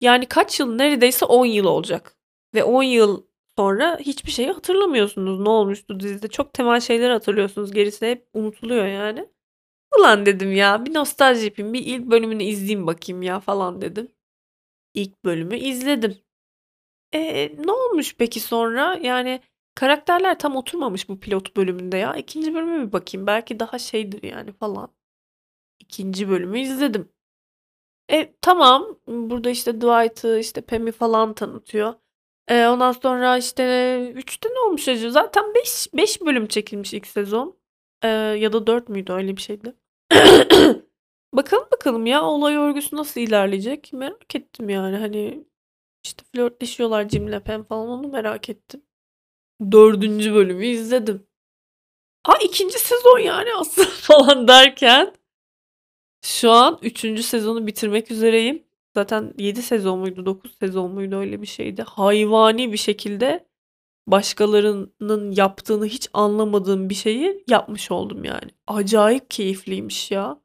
[0.00, 2.16] Yani kaç yıl neredeyse 10 yıl olacak.
[2.54, 3.24] Ve 10 yıl
[3.58, 5.40] sonra hiçbir şeyi hatırlamıyorsunuz.
[5.40, 6.28] Ne olmuştu dizide?
[6.28, 7.72] Çok temel şeyleri hatırlıyorsunuz.
[7.72, 9.28] Gerisi hep unutuluyor yani.
[9.98, 11.72] Ulan dedim ya bir nostalji yapayım.
[11.72, 14.08] Bir ilk bölümünü izleyeyim bakayım ya falan dedim.
[14.94, 16.18] İlk bölümü izledim.
[17.14, 18.98] Eee, ne olmuş peki sonra?
[19.02, 19.40] Yani
[19.74, 22.16] karakterler tam oturmamış bu pilot bölümünde ya.
[22.16, 23.26] İkinci bölüme bir bakayım.
[23.26, 24.90] Belki daha şeydir yani falan.
[25.82, 27.08] İkinci bölümü izledim.
[28.12, 28.98] E tamam.
[29.06, 31.94] Burada işte Dwight'ı işte Pam'i falan tanıtıyor.
[32.48, 33.62] E, ondan sonra işte
[34.16, 35.10] 3'te ne olmuş acaba?
[35.10, 37.58] Zaten 5 5 bölüm çekilmiş ilk sezon.
[38.02, 39.74] E, ya da 4 müydü öyle bir şeydi.
[41.34, 45.44] Bakalım bakalım ya olay örgüsü nasıl ilerleyecek merak ettim yani hani
[46.04, 48.82] işte flörtleşiyorlar Jim'le Pam falan onu merak ettim.
[49.72, 51.26] Dördüncü bölümü izledim.
[52.24, 55.14] Aa ikinci sezon yani aslında falan derken
[56.22, 58.62] şu an üçüncü sezonu bitirmek üzereyim.
[58.94, 61.82] Zaten 7 sezon muydu 9 sezon muydu öyle bir şeydi.
[61.82, 63.46] Hayvani bir şekilde
[64.06, 68.50] başkalarının yaptığını hiç anlamadığım bir şeyi yapmış oldum yani.
[68.66, 70.40] Acayip keyifliymiş ya.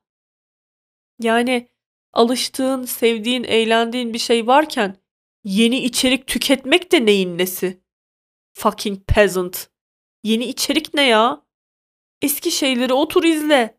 [1.20, 1.68] Yani
[2.14, 4.98] alıştığın, sevdiğin, eğlendiğin bir şey varken
[5.44, 7.82] yeni içerik tüketmek de neyin nesi?
[8.54, 9.70] Fucking peasant.
[10.24, 11.42] Yeni içerik ne ya?
[12.22, 13.78] Eski şeyleri otur izle.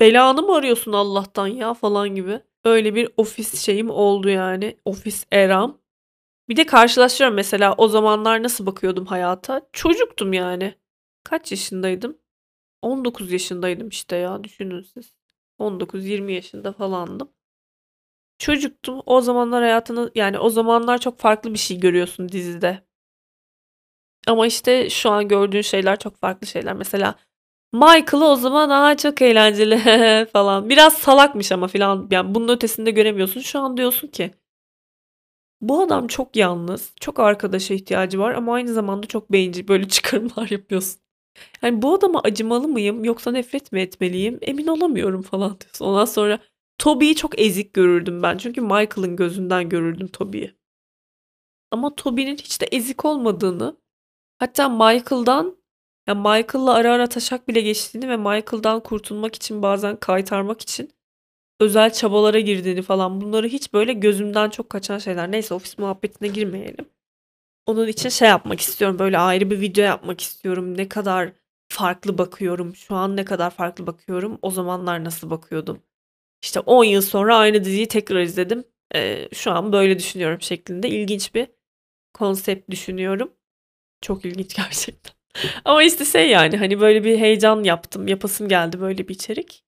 [0.00, 2.40] Belanı mı arıyorsun Allah'tan ya falan gibi.
[2.64, 4.76] Öyle bir ofis şeyim oldu yani.
[4.84, 5.80] Ofis eram.
[6.48, 9.62] Bir de karşılaştırıyorum mesela o zamanlar nasıl bakıyordum hayata.
[9.72, 10.74] Çocuktum yani.
[11.24, 12.18] Kaç yaşındaydım?
[12.82, 15.16] 19 yaşındaydım işte ya düşünün siz.
[15.58, 17.32] 19-20 yaşında falandım.
[18.38, 19.02] Çocuktum.
[19.06, 22.82] O zamanlar hayatını yani o zamanlar çok farklı bir şey görüyorsun dizide.
[24.26, 26.74] Ama işte şu an gördüğün şeyler çok farklı şeyler.
[26.74, 27.14] Mesela
[27.72, 29.78] Michael'ı o zaman daha çok eğlenceli
[30.32, 30.68] falan.
[30.68, 32.08] Biraz salakmış ama filan.
[32.10, 33.40] Yani bunun ötesinde göremiyorsun.
[33.40, 34.34] Şu an diyorsun ki
[35.60, 36.92] bu adam çok yalnız.
[37.00, 39.68] Çok arkadaşa ihtiyacı var ama aynı zamanda çok bencil.
[39.68, 41.00] Böyle çıkarımlar yapıyorsun.
[41.62, 45.84] Yani bu adama acımalı mıyım yoksa nefret mi etmeliyim emin olamıyorum falan diyorsun.
[45.86, 46.38] Ondan sonra
[46.78, 48.38] Toby'yi çok ezik görürdüm ben.
[48.38, 50.54] Çünkü Michael'ın gözünden görürdüm Toby'yi.
[51.70, 53.76] Ama Toby'nin hiç de ezik olmadığını
[54.38, 55.57] hatta Michael'dan
[56.08, 60.92] ya Michael'la ara ara taşak bile geçtiğini ve Michael'dan kurtulmak için bazen kaytarmak için
[61.60, 65.32] özel çabalara girdiğini falan bunları hiç böyle gözümden çok kaçan şeyler.
[65.32, 66.88] Neyse ofis muhabbetine girmeyelim.
[67.66, 68.98] Onun için şey yapmak istiyorum.
[68.98, 70.78] Böyle ayrı bir video yapmak istiyorum.
[70.78, 71.32] Ne kadar
[71.68, 72.76] farklı bakıyorum.
[72.76, 74.38] Şu an ne kadar farklı bakıyorum.
[74.42, 75.82] O zamanlar nasıl bakıyordum.
[76.42, 78.64] İşte 10 yıl sonra aynı diziyi tekrar izledim.
[78.94, 80.88] Ee, şu an böyle düşünüyorum şeklinde.
[80.88, 81.48] İlginç bir
[82.14, 83.32] konsept düşünüyorum.
[84.02, 85.17] Çok ilginç gerçekten.
[85.64, 88.08] Ama işte şey yani hani böyle bir heyecan yaptım.
[88.08, 89.64] Yapasım geldi böyle bir içerik.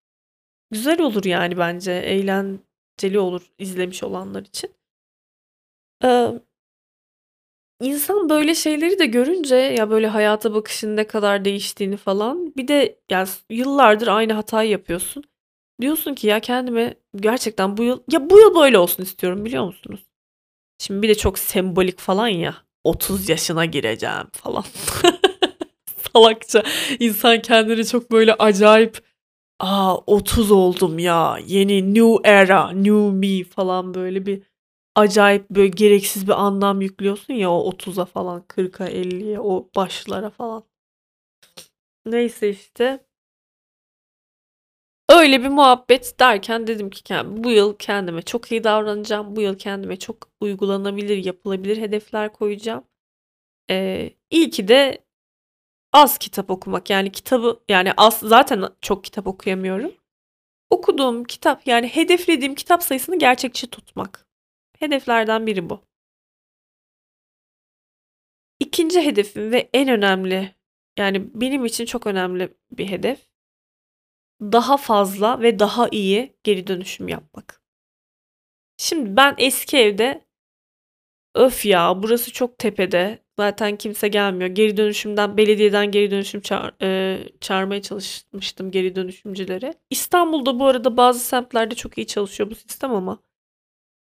[0.70, 1.92] Güzel olur yani bence.
[1.92, 2.60] Eğlen
[2.98, 4.74] eğlenceli olur izlemiş olanlar için.
[6.02, 6.40] Eee
[7.80, 12.98] İnsan böyle şeyleri de görünce ya böyle hayata bakışın ne kadar değiştiğini falan bir de
[13.10, 15.24] ya yıllardır aynı hatayı yapıyorsun.
[15.80, 20.06] Diyorsun ki ya kendime gerçekten bu yıl ya bu yıl böyle olsun istiyorum biliyor musunuz?
[20.78, 22.56] Şimdi bir de çok sembolik falan ya.
[22.84, 24.64] 30 yaşına gireceğim falan.
[26.16, 26.62] Salakça.
[27.00, 28.98] İnsan kendini çok böyle acayip
[29.60, 31.38] aa 30 oldum ya.
[31.46, 34.42] Yeni new era, new me falan böyle bir
[34.96, 40.64] acayip böyle gereksiz bir anlam yüklüyorsun ya o 30'a falan 40'a 50'ye o başlara falan.
[42.06, 43.04] Neyse işte.
[45.08, 49.36] Öyle bir muhabbet derken dedim ki bu yıl kendime çok iyi davranacağım.
[49.36, 52.84] Bu yıl kendime çok uygulanabilir, yapılabilir hedefler koyacağım.
[53.70, 55.04] Ee, iyi ki de
[55.92, 56.90] az kitap okumak.
[56.90, 59.92] Yani kitabı yani az zaten çok kitap okuyamıyorum.
[60.70, 64.26] Okuduğum kitap yani hedeflediğim kitap sayısını gerçekçi tutmak.
[64.78, 65.84] Hedeflerden biri bu.
[68.60, 70.54] İkinci hedefim ve en önemli
[70.98, 73.30] yani benim için çok önemli bir hedef
[74.40, 77.62] daha fazla ve daha iyi geri dönüşüm yapmak.
[78.76, 80.24] Şimdi ben eski evde
[81.34, 84.50] öf ya burası çok tepede zaten kimse gelmiyor.
[84.50, 89.74] Geri dönüşümden belediyeden geri dönüşüm çağır, e, çağırmaya çalışmıştım geri dönüşümcülere.
[89.90, 93.18] İstanbul'da bu arada bazı semtlerde çok iyi çalışıyor bu sistem ama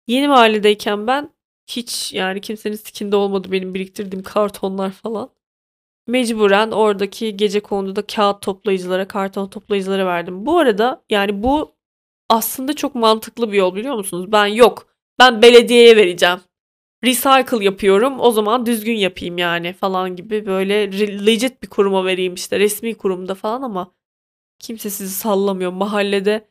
[0.07, 1.31] Yeni mahalledeyken ben
[1.67, 5.31] hiç yani kimsenin sikinde olmadı benim biriktirdiğim kartonlar falan.
[6.07, 10.47] Mecburen oradaki gece konuda kağıt toplayıcılara, karton toplayıcılara verdim.
[10.47, 11.75] Bu arada yani bu
[12.29, 14.33] aslında çok mantıklı bir yol biliyor musunuz?
[14.33, 14.87] Ben yok.
[15.19, 16.41] Ben belediyeye vereceğim.
[17.05, 18.21] Recycle yapıyorum.
[18.21, 20.93] O zaman düzgün yapayım yani falan gibi böyle
[21.27, 23.95] legit bir kuruma vereyim işte resmi kurumda falan ama
[24.59, 25.73] kimse sizi sallamıyor.
[25.73, 26.49] Mahallede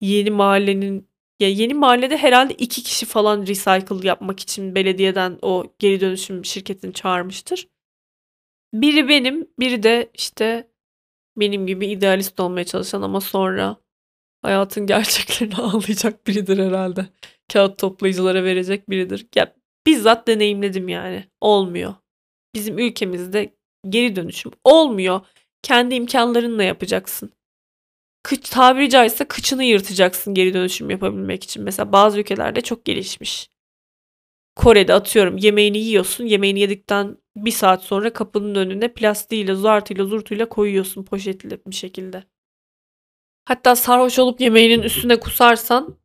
[0.00, 1.08] yeni mahallenin
[1.40, 6.92] ya yeni mahallede herhalde iki kişi falan recycle yapmak için belediyeden o geri dönüşüm şirketini
[6.94, 7.68] çağırmıştır.
[8.74, 10.70] Biri benim, biri de işte
[11.36, 13.76] benim gibi idealist olmaya çalışan ama sonra
[14.42, 17.06] hayatın gerçeklerini ağlayacak biridir herhalde.
[17.52, 19.26] Kağıt toplayıcılara verecek biridir.
[19.34, 21.24] Ya bizzat deneyimledim yani.
[21.40, 21.94] Olmuyor.
[22.54, 23.56] Bizim ülkemizde
[23.88, 25.20] geri dönüşüm olmuyor.
[25.62, 27.32] Kendi imkanlarınla yapacaksın
[28.22, 31.62] kıç, tabiri caizse kıçını yırtacaksın geri dönüşüm yapabilmek için.
[31.62, 33.50] Mesela bazı ülkelerde çok gelişmiş.
[34.56, 36.24] Kore'de atıyorum yemeğini yiyorsun.
[36.24, 42.24] Yemeğini yedikten bir saat sonra kapının önüne plastiğiyle, zartıyla, zurtuyla koyuyorsun poşetli bir şekilde.
[43.44, 45.98] Hatta sarhoş olup yemeğinin üstüne kusarsan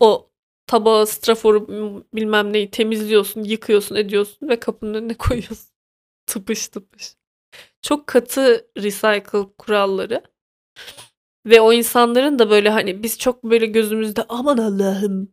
[0.00, 0.30] o
[0.66, 1.68] tabağı, straforu
[2.14, 5.74] bilmem neyi temizliyorsun, yıkıyorsun, ediyorsun ve kapının önüne koyuyorsun.
[6.26, 7.14] Tıpış tıpış.
[7.82, 10.22] Çok katı recycle kuralları.
[11.46, 15.32] Ve o insanların da böyle hani biz çok böyle gözümüzde aman Allah'ım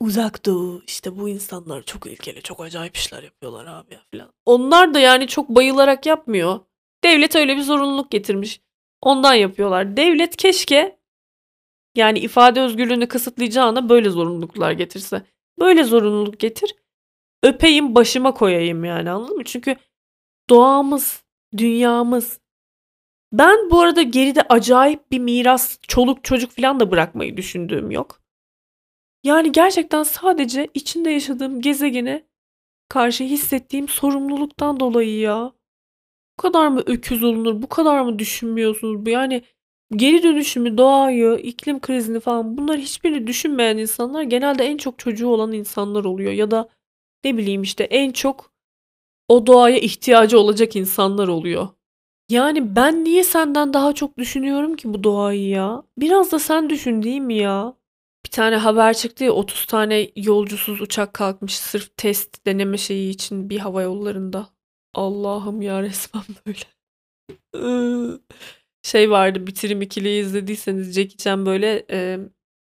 [0.00, 4.32] uzak doğu işte bu insanlar çok ilkeli çok acayip işler yapıyorlar abi ya falan.
[4.46, 6.60] Onlar da yani çok bayılarak yapmıyor.
[7.04, 8.60] Devlet öyle bir zorunluluk getirmiş.
[9.02, 9.96] Ondan yapıyorlar.
[9.96, 10.97] Devlet keşke
[11.94, 15.22] yani ifade özgürlüğünü kısıtlayacağına böyle zorunluluklar getirse.
[15.60, 16.74] Böyle zorunluluk getir.
[17.42, 19.44] Öpeyim başıma koyayım yani anladın mı?
[19.44, 19.76] Çünkü
[20.50, 21.24] doğamız,
[21.56, 22.40] dünyamız,
[23.32, 28.20] ben bu arada geride acayip bir miras, çoluk çocuk falan da bırakmayı düşündüğüm yok.
[29.24, 32.28] Yani gerçekten sadece içinde yaşadığım gezegene
[32.88, 35.52] karşı hissettiğim sorumluluktan dolayı ya.
[36.38, 37.62] Bu kadar mı öküz olunur?
[37.62, 39.06] Bu kadar mı düşünmüyorsunuz?
[39.06, 39.42] Bu yani
[39.96, 45.52] geri dönüşümü, doğayı, iklim krizini falan bunlar hiçbirini düşünmeyen insanlar genelde en çok çocuğu olan
[45.52, 46.32] insanlar oluyor.
[46.32, 46.68] Ya da
[47.24, 48.52] ne bileyim işte en çok
[49.28, 51.68] o doğaya ihtiyacı olacak insanlar oluyor.
[52.28, 55.82] Yani ben niye senden daha çok düşünüyorum ki bu doğayı ya?
[55.98, 57.74] Biraz da sen düşün değil mi ya?
[58.26, 63.50] Bir tane haber çıktı ya 30 tane yolcusuz uçak kalkmış sırf test deneme şeyi için
[63.50, 64.48] bir hava yollarında.
[64.94, 66.64] Allah'ım ya resmen böyle.
[68.82, 72.18] Şey vardı bitirim ikiliyi izlediyseniz Jackie Chan böyle e,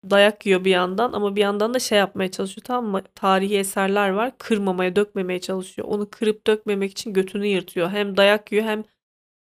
[0.10, 3.02] dayak yiyor bir yandan ama bir yandan da şey yapmaya çalışıyor tamam mı?
[3.16, 5.88] Tarihi eserler var kırmamaya dökmemeye çalışıyor.
[5.88, 7.90] Onu kırıp dökmemek için götünü yırtıyor.
[7.90, 8.84] Hem dayak yiyor hem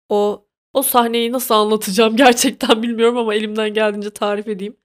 [0.08, 4.76] o o sahneyi nasıl anlatacağım gerçekten bilmiyorum ama elimden geldiğince tarif edeyim.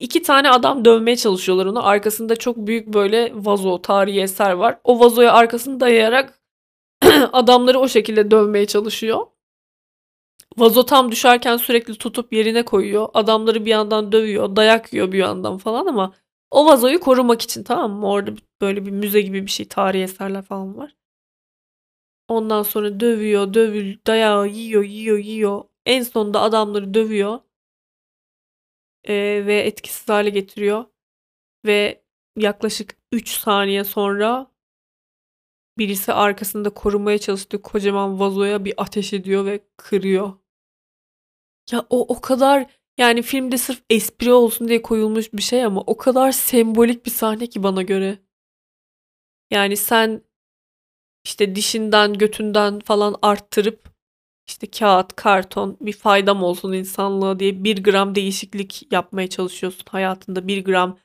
[0.00, 1.86] İki tane adam dövmeye çalışıyorlar onu.
[1.86, 4.78] Arkasında çok büyük böyle vazo, tarihi eser var.
[4.84, 6.40] O vazoya arkasını dayayarak
[7.32, 9.26] adamları o şekilde dövmeye çalışıyor.
[10.58, 13.08] Vazo tam düşerken sürekli tutup yerine koyuyor.
[13.14, 16.14] Adamları bir yandan dövüyor, dayak yiyor bir yandan falan ama
[16.50, 18.08] o vazoyu korumak için tamam mı?
[18.10, 20.96] Orada böyle bir müze gibi bir şey, tarihi eserler falan var.
[22.28, 25.64] Ondan sonra dövüyor, dövül, dayağı yiyor, yiyor, yiyor.
[25.86, 27.40] En sonunda adamları dövüyor.
[29.08, 30.84] Ee, ve etkisiz hale getiriyor.
[31.66, 32.04] ve
[32.36, 34.50] yaklaşık 3 saniye sonra
[35.78, 40.32] birisi arkasında korumaya çalıştığı kocaman vazoya bir ateş ediyor ve kırıyor.
[41.72, 42.66] Ya o o kadar
[42.98, 47.46] yani filmde sırf espri olsun diye koyulmuş bir şey ama o kadar sembolik bir sahne
[47.46, 48.18] ki bana göre.
[49.50, 50.22] Yani sen
[51.24, 53.88] işte dişinden götünden falan arttırıp
[54.48, 60.48] işte kağıt, karton bir faydam olsun insanlığa diye bir gram değişiklik yapmaya çalışıyorsun hayatında.
[60.48, 60.98] Bir gram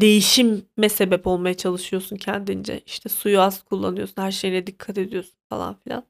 [0.00, 2.80] değişime sebep olmaya çalışıyorsun kendince.
[2.86, 6.06] İşte suyu az kullanıyorsun, her şeyine dikkat ediyorsun falan filan.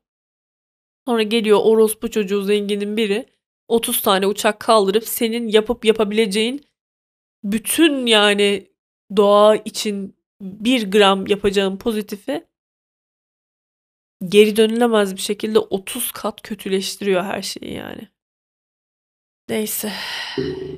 [1.08, 3.31] Sonra geliyor orospu çocuğu zenginin biri
[3.68, 6.64] 30 tane uçak kaldırıp senin yapıp yapabileceğin
[7.44, 8.70] bütün yani
[9.16, 12.46] doğa için bir gram yapacağın pozitifi
[14.28, 18.08] geri dönülemez bir şekilde 30 kat kötüleştiriyor her şeyi yani.
[19.48, 19.92] Neyse.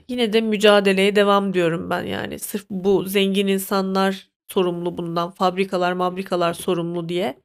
[0.08, 2.38] Yine de mücadeleye devam diyorum ben yani.
[2.38, 5.30] Sırf bu zengin insanlar sorumlu bundan.
[5.30, 7.42] Fabrikalar, mabrikalar sorumlu diye.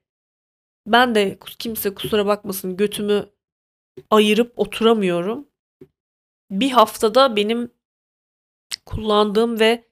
[0.88, 3.30] Ben de kimse kusura bakmasın götümü
[4.10, 5.48] ayırıp oturamıyorum.
[6.52, 7.72] Bir haftada benim
[8.86, 9.90] kullandığım ve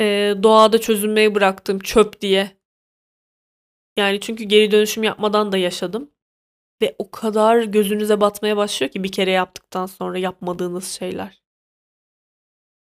[0.00, 2.56] e, doğada çözülmeye bıraktığım çöp diye.
[3.96, 6.10] Yani çünkü geri dönüşüm yapmadan da yaşadım.
[6.82, 11.42] Ve o kadar gözünüze batmaya başlıyor ki bir kere yaptıktan sonra yapmadığınız şeyler.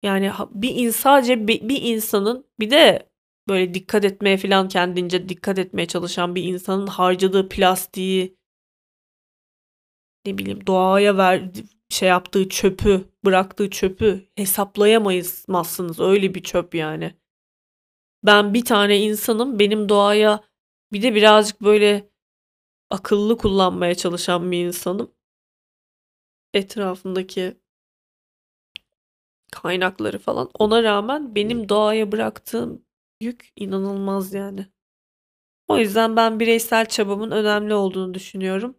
[0.04, 3.10] Yani bir in, sadece bir, bir insanın bir de
[3.50, 8.37] böyle dikkat etmeye falan kendince dikkat etmeye çalışan bir insanın harcadığı plastiği
[10.28, 11.44] ne bileyim doğaya ver
[11.90, 17.16] şey yaptığı çöpü bıraktığı çöpü hesaplayamazsınız öyle bir çöp yani.
[18.24, 20.44] Ben bir tane insanım benim doğaya
[20.94, 22.10] bir de birazcık böyle
[22.90, 25.12] akıllı kullanmaya çalışan bir insanım.
[26.54, 27.58] Etrafındaki
[29.52, 30.50] kaynakları falan.
[30.60, 32.86] Ona rağmen benim doğaya bıraktığım
[33.22, 34.68] yük inanılmaz yani.
[35.68, 38.76] O yüzden ben bireysel çabamın önemli olduğunu düşünüyorum.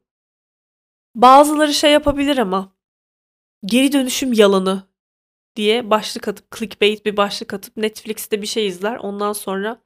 [1.18, 2.72] Bazıları şey yapabilir ama
[3.64, 4.82] geri dönüşüm yalanı
[5.56, 8.96] diye başlık atıp clickbait bir başlık atıp Netflix'te bir şey izler.
[8.96, 9.82] Ondan sonra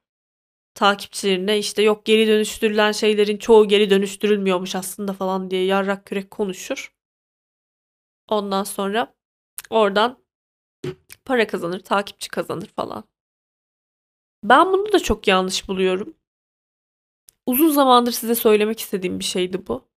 [0.74, 6.94] takipçilerine işte yok geri dönüştürülen şeylerin çoğu geri dönüştürülmüyormuş aslında falan diye yarrak kürek konuşur.
[8.28, 9.14] Ondan sonra
[9.70, 10.24] oradan
[11.24, 13.04] para kazanır, takipçi kazanır falan.
[14.44, 16.14] Ben bunu da çok yanlış buluyorum.
[17.46, 19.91] Uzun zamandır size söylemek istediğim bir şeydi bu.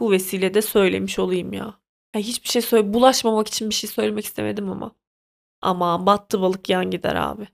[0.00, 1.80] Bu vesilede söylemiş olayım ya.
[2.14, 4.96] ya hiçbir şey söyle bulaşmamak için bir şey söylemek istemedim ama.
[5.60, 7.48] Ama battı balık yan gider abi.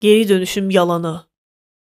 [0.00, 1.26] Geri dönüşüm yalanı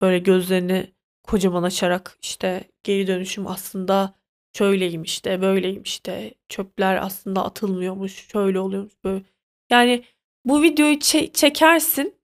[0.01, 4.15] böyle gözlerini kocaman açarak işte geri dönüşüm aslında
[4.53, 9.25] şöyleymiş de böyleymiş de çöpler aslında atılmıyormuş şöyle oluyormuş böyle.
[9.71, 10.05] Yani
[10.45, 12.21] bu videoyu çe- çekersin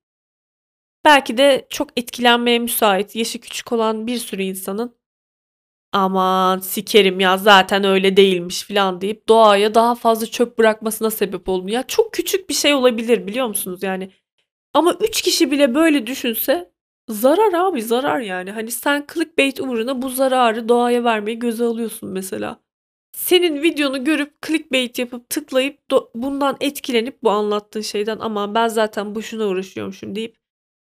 [1.05, 4.96] belki de çok etkilenmeye müsait yaşı küçük olan bir sürü insanın
[5.91, 11.75] aman sikerim ya zaten öyle değilmiş falan deyip doğaya daha fazla çöp bırakmasına sebep olmuyor.
[11.75, 14.11] Ya çok küçük bir şey olabilir biliyor musunuz yani.
[14.73, 16.71] Ama 3 kişi bile böyle düşünse
[17.09, 18.51] Zarar abi zarar yani.
[18.51, 22.59] Hani sen clickbait uğruna bu zararı doğaya vermeyi göze alıyorsun mesela.
[23.11, 25.79] Senin videonu görüp clickbait yapıp tıklayıp
[26.15, 30.37] bundan etkilenip bu anlattığın şeyden aman ben zaten boşuna uğraşıyormuşum deyip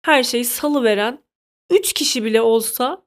[0.02, 1.24] her şeyi salıveren
[1.70, 3.06] 3 kişi bile olsa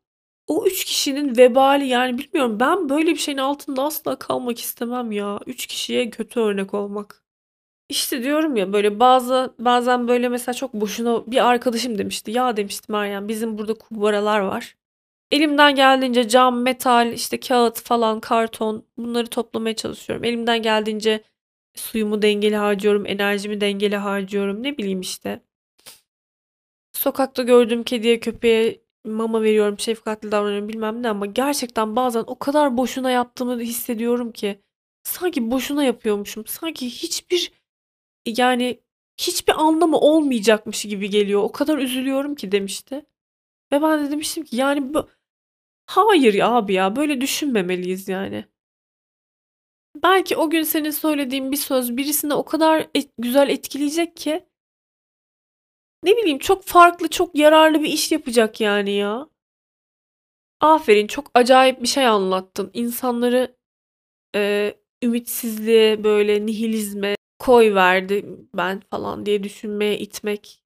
[0.53, 5.41] o 3 kişinin vebali yani bilmiyorum ben böyle bir şeyin altında asla kalmak istemem ya.
[5.47, 7.23] 3 kişiye kötü örnek olmak.
[7.89, 12.31] İşte diyorum ya böyle bazı bazen böyle mesela çok boşuna bir arkadaşım demişti.
[12.31, 14.77] Ya demişti Meryem bizim burada kubbaralar var.
[15.31, 20.25] Elimden geldiğince cam, metal, işte kağıt falan, karton bunları toplamaya çalışıyorum.
[20.25, 21.25] Elimden geldiğince
[21.75, 24.63] suyumu dengeli harcıyorum, enerjimi dengeli harcıyorum.
[24.63, 25.43] Ne bileyim işte.
[26.93, 32.77] Sokakta gördüğüm kediye, köpeğe mama veriyorum, şefkatli davranıyorum bilmem ne ama gerçekten bazen o kadar
[32.77, 34.63] boşuna yaptığımı hissediyorum ki
[35.05, 36.47] sanki boşuna yapıyormuşum.
[36.47, 37.53] Sanki hiçbir
[38.27, 38.81] yani
[39.21, 41.43] hiçbir anlamı olmayacakmış gibi geliyor.
[41.43, 43.07] O kadar üzülüyorum ki demişti.
[43.73, 45.09] Ve ben de demiştim ki yani bu
[45.87, 48.45] hayır ya abi ya böyle düşünmemeliyiz yani.
[50.03, 54.47] Belki o gün senin söylediğin bir söz birisine o kadar et, güzel etkileyecek ki
[56.03, 59.29] ne bileyim çok farklı, çok yararlı bir iş yapacak yani ya.
[60.61, 62.71] Aferin çok acayip bir şey anlattın.
[62.75, 63.57] İnsanları
[64.35, 70.63] e, ümitsizliğe, böyle nihilizme, koy verdi ben falan diye düşünmeye itmek.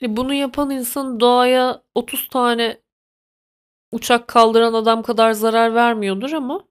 [0.00, 2.80] Hani bunu yapan insan doğaya 30 tane
[3.92, 6.68] uçak kaldıran adam kadar zarar vermiyordur ama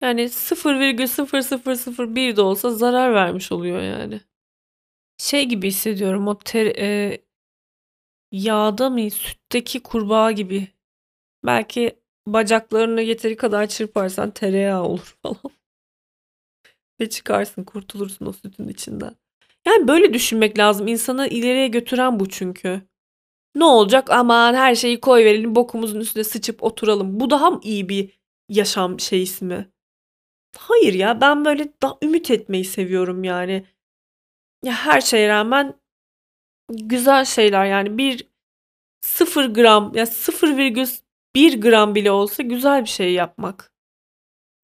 [0.00, 4.20] yani 0,0001 de olsa zarar vermiş oluyor yani.
[5.18, 7.18] Şey gibi hissediyorum o ter, e,
[8.32, 10.68] yağda mı sütteki kurbağa gibi.
[11.46, 15.52] Belki bacaklarını yeteri kadar çırparsan tereyağı olur falan.
[17.00, 19.16] Ve çıkarsın kurtulursun o sütün içinden.
[19.66, 20.88] Yani böyle düşünmek lazım.
[20.88, 22.82] İnsanı ileriye götüren bu çünkü.
[23.54, 24.10] Ne olacak?
[24.10, 27.20] Aman her şeyi koy verelim bokumuzun üstüne sıçıp oturalım.
[27.20, 29.68] Bu daha mı iyi bir yaşam şeysi mi?
[30.58, 33.66] Hayır ya ben böyle da ümit etmeyi seviyorum yani.
[34.64, 35.74] Ya her şeye rağmen
[36.70, 38.28] güzel şeyler yani bir
[39.00, 40.86] sıfır gram ya sıfır virgül
[41.34, 43.72] bir gram bile olsa güzel bir şey yapmak.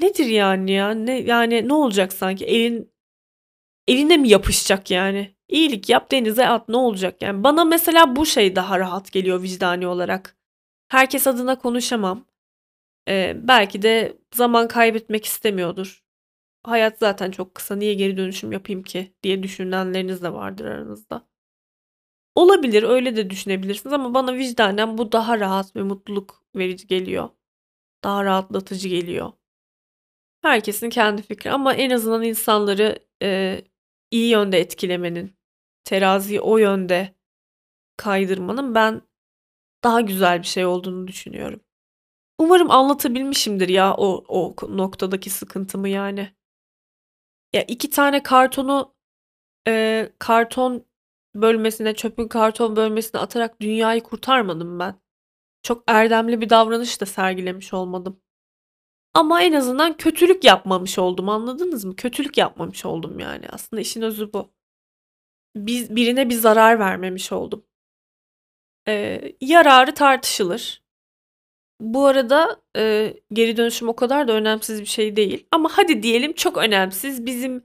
[0.01, 0.91] Nedir yani ya?
[0.91, 2.45] Ne yani ne olacak sanki?
[2.45, 2.93] Elin
[3.89, 5.37] eline mi yapışacak yani?
[5.49, 7.45] İyilik yap denize at ne olacak yani?
[7.45, 10.37] Bana mesela bu şey daha rahat geliyor vicdani olarak.
[10.89, 12.27] Herkes adına konuşamam.
[13.09, 16.04] Ee, belki de zaman kaybetmek istemiyordur.
[16.65, 21.29] Hayat zaten çok kısa niye geri dönüşüm yapayım ki diye düşünenleriniz de vardır aranızda.
[22.35, 27.29] Olabilir öyle de düşünebilirsiniz ama bana vicdanen bu daha rahat ve mutluluk verici geliyor.
[28.05, 29.33] Daha rahatlatıcı geliyor.
[30.43, 33.61] Herkesin kendi fikri ama en azından insanları e,
[34.11, 35.37] iyi yönde etkilemenin,
[35.85, 37.15] teraziyi o yönde
[37.97, 39.03] kaydırmanın ben
[39.85, 41.61] daha güzel bir şey olduğunu düşünüyorum.
[42.39, 46.35] Umarım anlatabilmişimdir ya o, o noktadaki sıkıntımı yani.
[47.55, 48.95] Ya iki tane kartonu
[49.69, 50.87] e, karton
[51.35, 55.01] bölmesine, çöpün karton bölmesine atarak dünyayı kurtarmadım ben.
[55.63, 58.23] Çok erdemli bir davranış da sergilemiş olmadım.
[59.15, 61.97] Ama en azından kötülük yapmamış oldum anladınız mı?
[61.97, 63.49] Kötülük yapmamış oldum yani.
[63.51, 64.55] Aslında işin özü bu.
[65.57, 67.67] Biz, birine bir zarar vermemiş oldum.
[68.89, 70.84] Ee, yararı tartışılır.
[71.81, 75.47] Bu arada e, geri dönüşüm o kadar da önemsiz bir şey değil.
[75.51, 77.27] Ama hadi diyelim çok önemsiz.
[77.27, 77.65] Bizim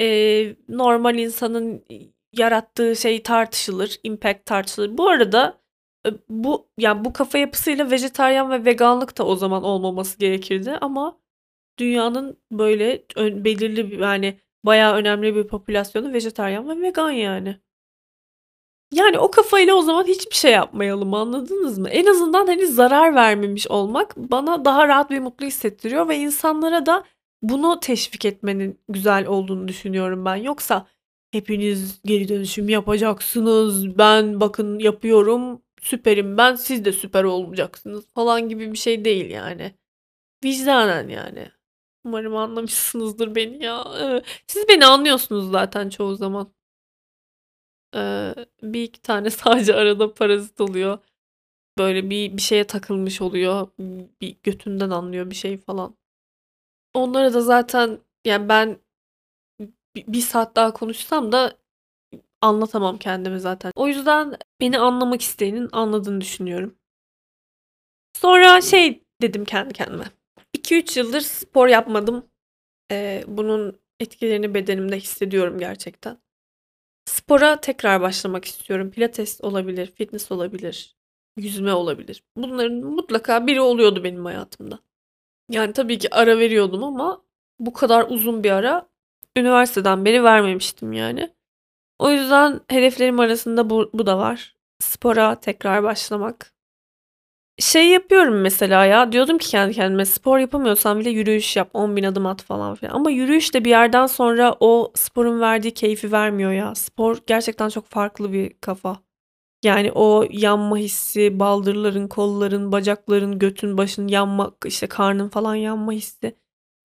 [0.00, 1.84] e, normal insanın
[2.32, 4.98] yarattığı şey tartışılır, impact tartışılır.
[4.98, 5.60] Bu arada
[6.06, 11.20] e, bu yani bu kafa yapısıyla vejetaryen ve veganlık da o zaman olmaması gerekirdi ama
[11.78, 17.60] dünyanın böyle belirli bir yani bayağı önemli bir popülasyonu vejetaryen ve vegan yani.
[18.96, 21.88] Yani o kafayla o zaman hiçbir şey yapmayalım anladınız mı?
[21.88, 27.04] En azından hani zarar vermemiş olmak bana daha rahat ve mutlu hissettiriyor ve insanlara da
[27.42, 30.36] bunu teşvik etmenin güzel olduğunu düşünüyorum ben.
[30.36, 30.86] Yoksa
[31.30, 33.98] hepiniz geri dönüşüm yapacaksınız.
[33.98, 35.62] Ben bakın yapıyorum.
[35.80, 36.54] Süperim ben.
[36.54, 39.74] Siz de süper olacaksınız falan gibi bir şey değil yani.
[40.44, 41.48] Vicdanen yani.
[42.04, 43.84] Umarım anlamışsınızdır beni ya.
[44.46, 46.55] Siz beni anlıyorsunuz zaten çoğu zaman.
[47.94, 50.98] Ee, bir iki tane sadece arada parazit oluyor.
[51.78, 53.68] Böyle bir bir şeye takılmış oluyor.
[54.20, 55.96] Bir götünden anlıyor bir şey falan.
[56.94, 58.78] Onlara da zaten yani ben
[59.96, 61.58] bir saat daha konuşsam da
[62.40, 63.72] anlatamam kendimi zaten.
[63.74, 66.74] O yüzden beni anlamak isteyenin anladığını düşünüyorum.
[68.16, 70.04] Sonra şey dedim kendi kendime.
[70.56, 72.26] 2-3 yıldır spor yapmadım.
[72.90, 76.18] Ee, bunun etkilerini bedenimde hissediyorum gerçekten.
[77.06, 78.90] Spora tekrar başlamak istiyorum.
[78.90, 80.96] Pilates olabilir, fitness olabilir,
[81.36, 82.22] yüzme olabilir.
[82.36, 84.78] Bunların mutlaka biri oluyordu benim hayatımda.
[85.50, 87.22] Yani tabii ki ara veriyordum ama
[87.60, 88.88] bu kadar uzun bir ara
[89.36, 91.34] üniversiteden beri vermemiştim yani.
[91.98, 94.56] O yüzden hedeflerim arasında bu, bu da var.
[94.80, 96.55] Spora tekrar başlamak.
[97.58, 102.04] Şey yapıyorum mesela ya diyordum ki kendi kendime spor yapamıyorsan bile yürüyüş yap 10 bin
[102.04, 102.94] adım at falan filan.
[102.94, 106.74] Ama yürüyüş de bir yerden sonra o sporun verdiği keyfi vermiyor ya.
[106.74, 108.96] Spor gerçekten çok farklı bir kafa.
[109.64, 116.36] Yani o yanma hissi, baldırların, kolların, bacakların, götün, başın yanmak, işte karnın falan yanma hissi.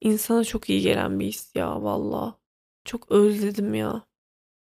[0.01, 2.35] insana çok iyi gelen bir his ya valla.
[2.85, 4.03] Çok özledim ya.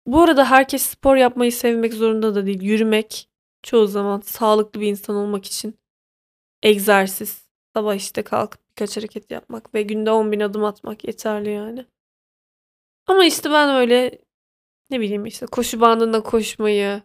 [0.07, 2.63] Bu arada herkes spor yapmayı sevmek zorunda da değil.
[2.63, 3.29] Yürümek
[3.63, 5.79] çoğu zaman sağlıklı bir insan olmak için
[6.65, 7.49] egzersiz.
[7.77, 11.87] Sabah işte kalkıp birkaç hareket yapmak ve günde 10 bin adım atmak yeterli yani.
[13.07, 14.19] Ama işte ben öyle
[14.91, 17.03] ne bileyim işte koşu bandında koşmayı,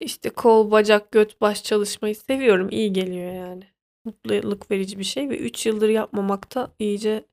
[0.00, 2.68] işte kol, bacak, göt, baş çalışmayı seviyorum.
[2.70, 3.64] İyi geliyor yani.
[4.04, 7.24] Mutluluk verici bir şey ve 3 yıldır yapmamakta iyice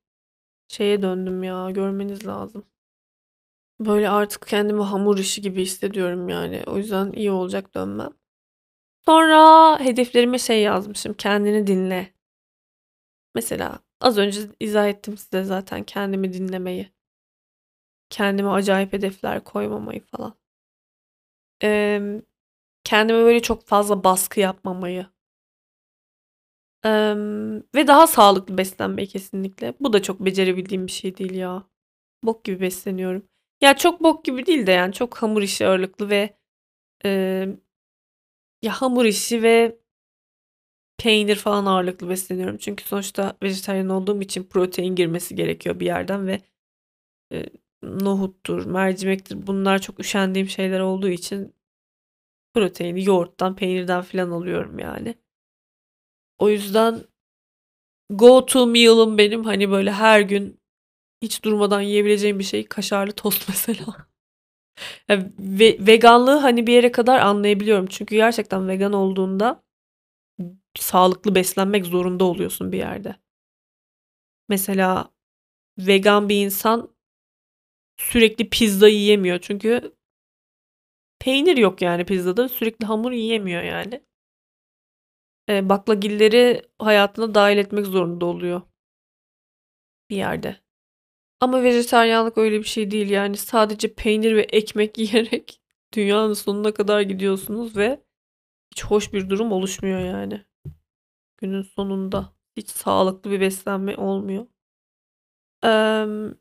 [0.67, 1.71] şeye döndüm ya.
[1.71, 2.65] Görmeniz lazım.
[3.79, 6.63] Böyle artık kendimi hamur işi gibi hissediyorum yani.
[6.67, 8.20] O yüzden iyi olacak dönmem.
[9.05, 11.13] Sonra hedeflerime şey yazmışım.
[11.13, 12.13] Kendini dinle.
[13.35, 16.91] Mesela az önce izah ettim size zaten kendimi dinlemeyi.
[18.09, 20.35] Kendime acayip hedefler koymamayı falan.
[21.63, 22.21] Ee,
[22.83, 25.07] kendime böyle çok fazla baskı yapmamayı.
[26.85, 27.15] Ee,
[27.75, 29.73] ve daha sağlıklı beslenmeyi kesinlikle.
[29.79, 31.63] Bu da çok becerebildiğim bir şey değil ya.
[32.23, 33.23] Bok gibi besleniyorum.
[33.61, 36.37] Ya, çok bok gibi değil de yani çok hamur işi ağırlıklı ve,
[37.05, 37.57] emm,
[38.61, 39.77] ya, hamur işi ve
[40.97, 42.57] peynir falan ağırlıklı besleniyorum.
[42.57, 46.41] Çünkü sonuçta vejetaryen olduğum için protein girmesi gerekiyor bir yerden ve,
[47.31, 47.49] eee,
[47.83, 51.55] nohuttur, mercimektir bunlar çok üşendiğim şeyler olduğu için
[52.53, 55.15] proteini yoğurttan, peynirden filan alıyorum yani.
[56.37, 57.03] O yüzden
[58.09, 60.59] go to meal'ım benim, hani, böyle her gün
[61.23, 64.10] hiç durmadan yiyebileceğim bir şey kaşarlı tost mesela.
[65.39, 67.87] Ve veganlığı, hani, bir yere kadar anlayabiliyorum.
[67.87, 69.63] Çünkü gerçekten vegan olduğunda
[70.79, 73.15] sağlıklı beslenmek zorunda oluyorsun bir yerde.
[74.49, 75.11] Mesela
[75.79, 76.95] vegan bir insan
[77.97, 79.39] sürekli pizza yiyemiyor.
[79.41, 79.93] Çünkü
[81.19, 82.49] peynir yok yani pizzada.
[82.49, 84.01] Sürekli hamur yiyemiyor yani.
[85.47, 88.61] Eee, baklagilleri hayatına dâhil etmek zorunda oluyor.
[90.09, 90.61] Bir yerde.
[91.41, 93.09] Ama vejetaryenlik öyle bir şey değil.
[93.09, 95.61] Yani sadece peynir ve ekmek yiyerek
[95.93, 98.03] dünyanın sonuna kadar gidiyorsunuz ve
[98.71, 100.45] hiç hoş bir durum oluşmuyor yani.
[101.37, 104.47] Günün sonunda hiç sağlıklı bir beslenme olmuyor.
[105.63, 106.35] Emm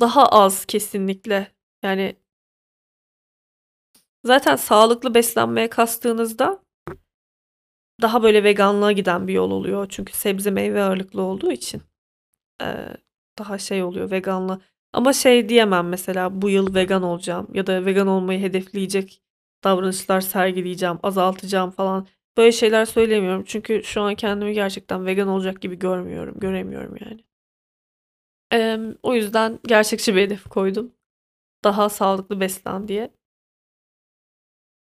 [0.00, 1.52] Daha az kesinlikle.
[1.82, 2.16] Yani
[4.24, 6.62] Zaten sağlıklı beslenmeye kastığınızda
[8.02, 9.86] daha böyle veganlığa giden bir yol oluyor.
[9.88, 11.82] Çünkü sebze meyve ağırlıklı olduğu için.
[12.60, 12.96] Eee,
[13.38, 14.60] daha şey oluyor veganla
[14.92, 19.22] ama şey diyemem mesela bu yıl vegan olacağım ya da vegan olmayı hedefleyecek
[19.64, 22.06] davranışlar sergileyeceğim, azaltacağım falan.
[22.36, 23.44] Böyle şeyler söylemiyorum.
[23.46, 27.20] Çünkü şu an kendimi gerçekten vegan olacak gibi görmüyorum, göremiyorum yani.
[28.50, 30.92] Emm, o yüzden gerçekçi bir hedef koydum.
[31.64, 33.10] Daha sağlıklı beslen diye.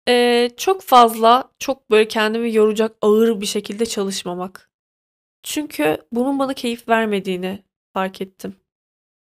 [0.07, 4.66] Eee, çok fazla, çok böyle kendimi yoracak ağır bir şekilde çalışmamak.
[5.43, 7.63] Çünkü bunun bana keyif vermediğini
[7.93, 8.55] fark ettim.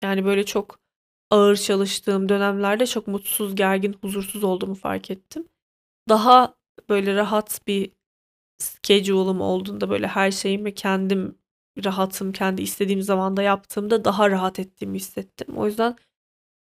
[0.04, 0.80] Yani böyle çok
[1.30, 5.48] ağır çalıştığım dönemlerde çok mutsuz, gergin, huzursuz olduğumu fark ettim.
[6.10, 6.56] Daha
[6.90, 7.92] böyle rahat bir
[8.60, 11.38] schedule'ım olduğunda, böyle her şeyimi kendim
[11.86, 15.58] rahatım, kendi istediğim zamanda yaptığımda daha rahat ettiğimi hissettim.
[15.58, 15.96] O yüzden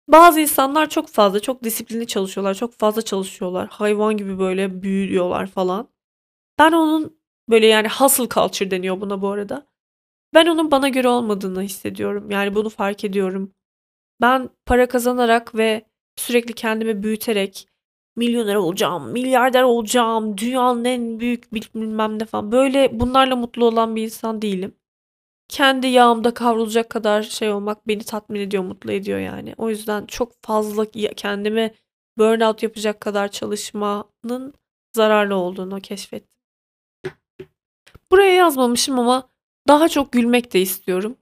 [0.09, 3.69] bazı insanlar çok fazla, çok disiplinli çalışıyorlar, çok fazla çalışıyorlar.
[3.69, 5.89] Hayvan gibi böyle büyüyorlar falan.
[6.59, 7.18] Ben onun
[7.49, 9.67] böyle yani hustle culture deniyor buna bu arada.
[10.35, 12.31] Ben onun bana göre olmadığını hissediyorum.
[12.31, 13.55] Yani bunu fark ediyorum.
[14.21, 15.85] Ben para kazanarak ve
[16.17, 17.69] sürekli kendimi büyüterek
[18.17, 24.03] milyoner olacağım, milyarder olacağım, dünyanın en büyük bilmem ne falan böyle bunlarla mutlu olan bir
[24.03, 24.75] insan değilim.
[25.49, 29.55] Kendi yağımda kavrulacak kadar şey olmak beni tatmin ediyor, mutlu ediyor yani.
[29.59, 30.85] O yüzden çok fazla
[31.17, 31.75] kendimi
[32.19, 34.55] burnout yapacak kadar çalışmanın
[34.97, 36.38] zararlı olduğunu keşfettim.
[38.13, 39.31] Buraya yazmamışım ama
[39.69, 41.17] daha çok gülmek de istiyorum.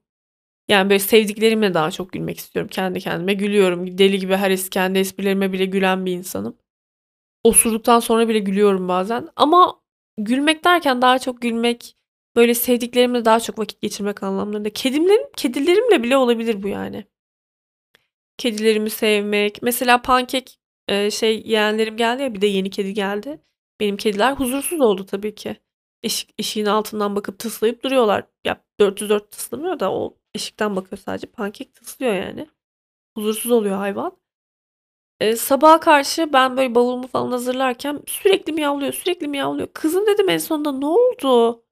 [0.68, 2.68] Yani böyle sevdiklerimle daha çok gülmek istiyorum.
[2.72, 3.98] Kendi kendime gülüyorum.
[3.98, 6.58] Deli gibi her es kendi esprilerime bile gülen bir insanım.
[7.44, 9.28] Osurduktan sonra bile gülüyorum bazen.
[9.36, 9.80] Ama
[10.18, 11.96] gülmek derken daha çok gülmek
[12.36, 14.70] böyle sevdiklerimle daha çok vakit geçirmek anlamlarında.
[14.70, 17.04] Kedimlerim, kedilerimle bile olabilir bu yani.
[18.38, 19.62] Kedilerimi sevmek.
[19.62, 20.58] Mesela pankek
[21.10, 23.40] şey yeğenlerim geldi ya bir de yeni kedi geldi.
[23.80, 25.56] Benim kediler huzursuz oldu tabii ki.
[26.06, 28.24] Eşik, eşiğin altından bakıp tıslayıp duruyorlar.
[28.46, 31.26] Ya 404 tıslamıyor da o eşikten bakıyor sadece.
[31.26, 32.48] Pankek tıslıyor yani.
[33.16, 34.18] Huzursuz oluyor hayvan.
[35.20, 39.68] Eee, sabaha karşı ben böyle bavulumu falan hazırlarken sürekli miyavlıyor, sürekli miyavlıyor.
[39.74, 41.62] Kızım dedim en sonunda ne oldu?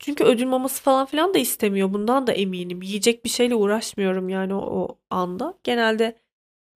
[0.00, 1.94] Çünkü ödül maması falan filan da istemiyor.
[1.94, 2.82] Bundan da eminim.
[2.82, 5.58] Yiyecek bir şeyle uğraşmıyorum yani o, o anda.
[5.64, 6.20] Genelde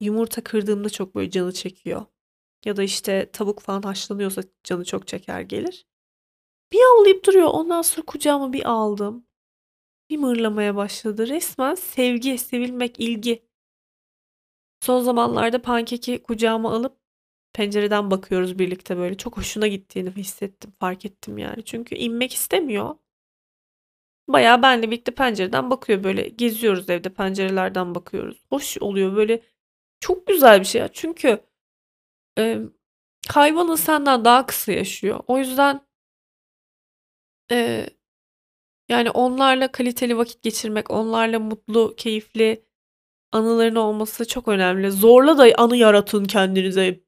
[0.00, 2.06] yumurta kırdığımda çok böyle canı çekiyor.
[2.66, 5.86] Ya da işte tavuk falan haşlanıyorsa canı çok çeker gelir.
[6.72, 7.48] Bir avlayıp duruyor.
[7.52, 9.26] Ondan sonra kucağıma bir aldım.
[10.10, 11.28] Bir mırlamaya başladı.
[11.28, 13.46] Resmen sevgi, sevilmek, ilgi.
[14.80, 16.98] Son zamanlarda pankeki kucağıma alıp
[17.52, 19.16] pencereden bakıyoruz birlikte böyle.
[19.16, 21.64] Çok hoşuna gittiğini hissettim, fark ettim yani.
[21.64, 22.96] Çünkü inmek istemiyor.
[24.28, 26.28] Bayağı benle birlikte pencereden bakıyor böyle.
[26.28, 28.44] Geziyoruz evde pencerelerden bakıyoruz.
[28.50, 29.42] Hoş oluyor böyle.
[30.00, 30.88] Çok güzel bir şey ya.
[30.92, 31.40] Çünkü
[32.38, 32.58] e,
[33.28, 35.20] hayvanın senden daha kısa yaşıyor.
[35.26, 35.80] O yüzden
[37.52, 37.86] e,
[38.88, 42.64] yani onlarla kaliteli vakit geçirmek, onlarla mutlu, keyifli
[43.32, 44.90] anıların olması çok önemli.
[44.90, 47.00] Zorla da anı yaratın kendinize.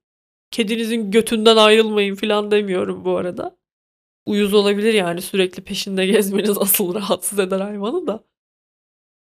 [0.50, 3.56] Kedinizin götünden ayrılmayın falan demiyorum bu arada.
[4.26, 8.24] Uyuz olabilir yani sürekli peşinde gezmeniz asıl rahatsız eder hayvanı da.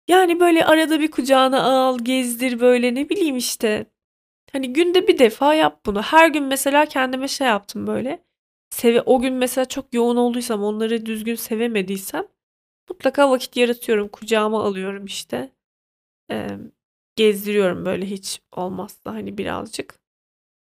[0.08, 3.86] Yani böyle arada bir kucağına al, gezdir böyle ne bileyim işte.
[4.52, 6.02] Hani günde bir defa yap bunu.
[6.02, 8.24] Her gün mesela kendime şey yaptım böyle.
[8.74, 12.26] Seve o gün mesela çok yoğun olduysam, onları düzgün sevemediysem
[12.90, 14.08] mutlaka vakit yaratıyorum.
[14.08, 15.52] Kucağıma alıyorum işte.
[16.28, 16.72] Emm
[17.16, 20.00] gezdiriyorum böyle hiç olmazsa hani birazcık.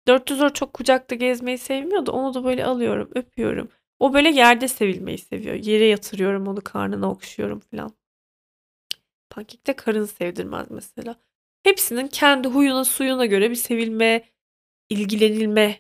[0.08, 3.70] 404 çok kucakta gezmeyi sevmiyor da onu da böyle alıyorum, öpüyorum.
[4.00, 5.56] O böyle yerde sevilmeyi seviyor.
[5.56, 7.94] Yere yatırıyorum onu, karnına okşuyorum falan.
[9.30, 11.16] Pankek de karın sevdirmez mesela.
[11.64, 14.24] Hepsinin kendi huyuna suyuna göre bir sevilme,
[14.90, 15.80] ilgilenilme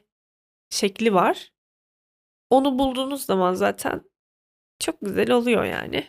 [0.70, 1.54] şekli var.
[2.52, 4.02] Onu bulduğunuz zaman zaten
[4.80, 6.08] çok güzel oluyor yani.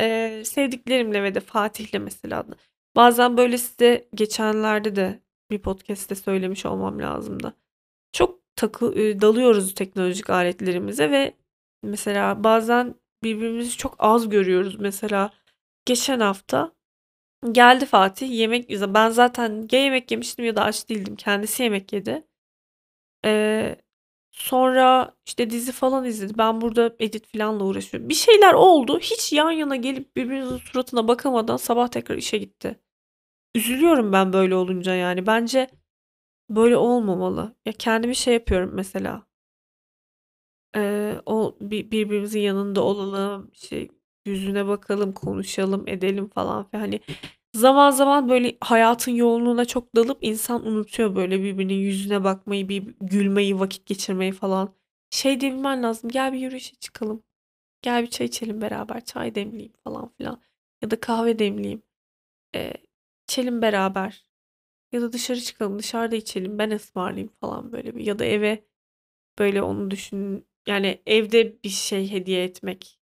[0.00, 2.46] Eee, sevdiklerimle ve de Fatih'le mesela
[2.96, 5.20] bazen böyle size geçenlerde de
[5.50, 7.52] bir podcast'te söylemiş olmam lazım da.
[8.12, 8.86] Çok takı
[9.22, 11.34] dalıyoruz teknolojik aletlerimize ve
[11.82, 14.80] mesela bazen birbirimizi çok az görüyoruz.
[14.80, 15.30] Mesela
[15.86, 16.72] geçen hafta
[17.52, 21.16] geldi Fatih yemek ben zaten ya yemek yemiştim ya da aç değildim.
[21.16, 22.24] Kendisi yemek yedi.
[23.24, 23.76] Eee,
[24.38, 26.38] sonra işte dizi falan izledi.
[26.38, 28.08] Ben burada edit falanla uğraşıyorum.
[28.08, 28.98] Bir şeyler oldu.
[29.00, 32.80] Hiç yan yana gelip birbirimizin suratına bakamadan sabah tekrar işe gitti.
[33.56, 35.26] Üzülüyorum ben böyle olunca yani.
[35.26, 35.68] Bence
[36.50, 37.56] böyle olmamalı.
[37.66, 39.26] Ya kendimi şey yapıyorum mesela.
[40.76, 43.88] Eee, o bir birbirimizin yanında olalım, şey
[44.26, 46.68] yüzüne bakalım, konuşalım, edelim falan.
[46.72, 47.00] Hani
[47.54, 53.60] zaman zaman böyle hayatın yoğunluğuna çok dalıp insan unutuyor böyle birbirinin yüzüne bakmayı, bir gülmeyi,
[53.60, 54.74] vakit geçirmeyi falan.
[55.10, 56.10] Şey diyebilmen lazım.
[56.10, 57.22] Gel bir yürüyüşe çıkalım.
[57.82, 59.04] Gel bir çay içelim beraber.
[59.04, 60.42] Çay demleyeyim falan filan.
[60.82, 61.82] Ya da kahve demleyeyim.
[62.54, 62.74] Eee,
[63.28, 64.26] içelim beraber.
[64.92, 66.58] Ya da dışarı çıkalım, dışarıda içelim.
[66.58, 68.06] Ben ısmarlayayım falan böyle bir.
[68.06, 68.64] Ya da eve
[69.38, 73.00] böyle onu düşün yani evde bir şey hediye etmek.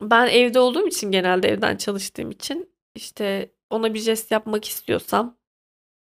[0.00, 5.38] Ben evde olduğum için genelde evden çalıştığım için işte ona bir jest yapmak istiyorsam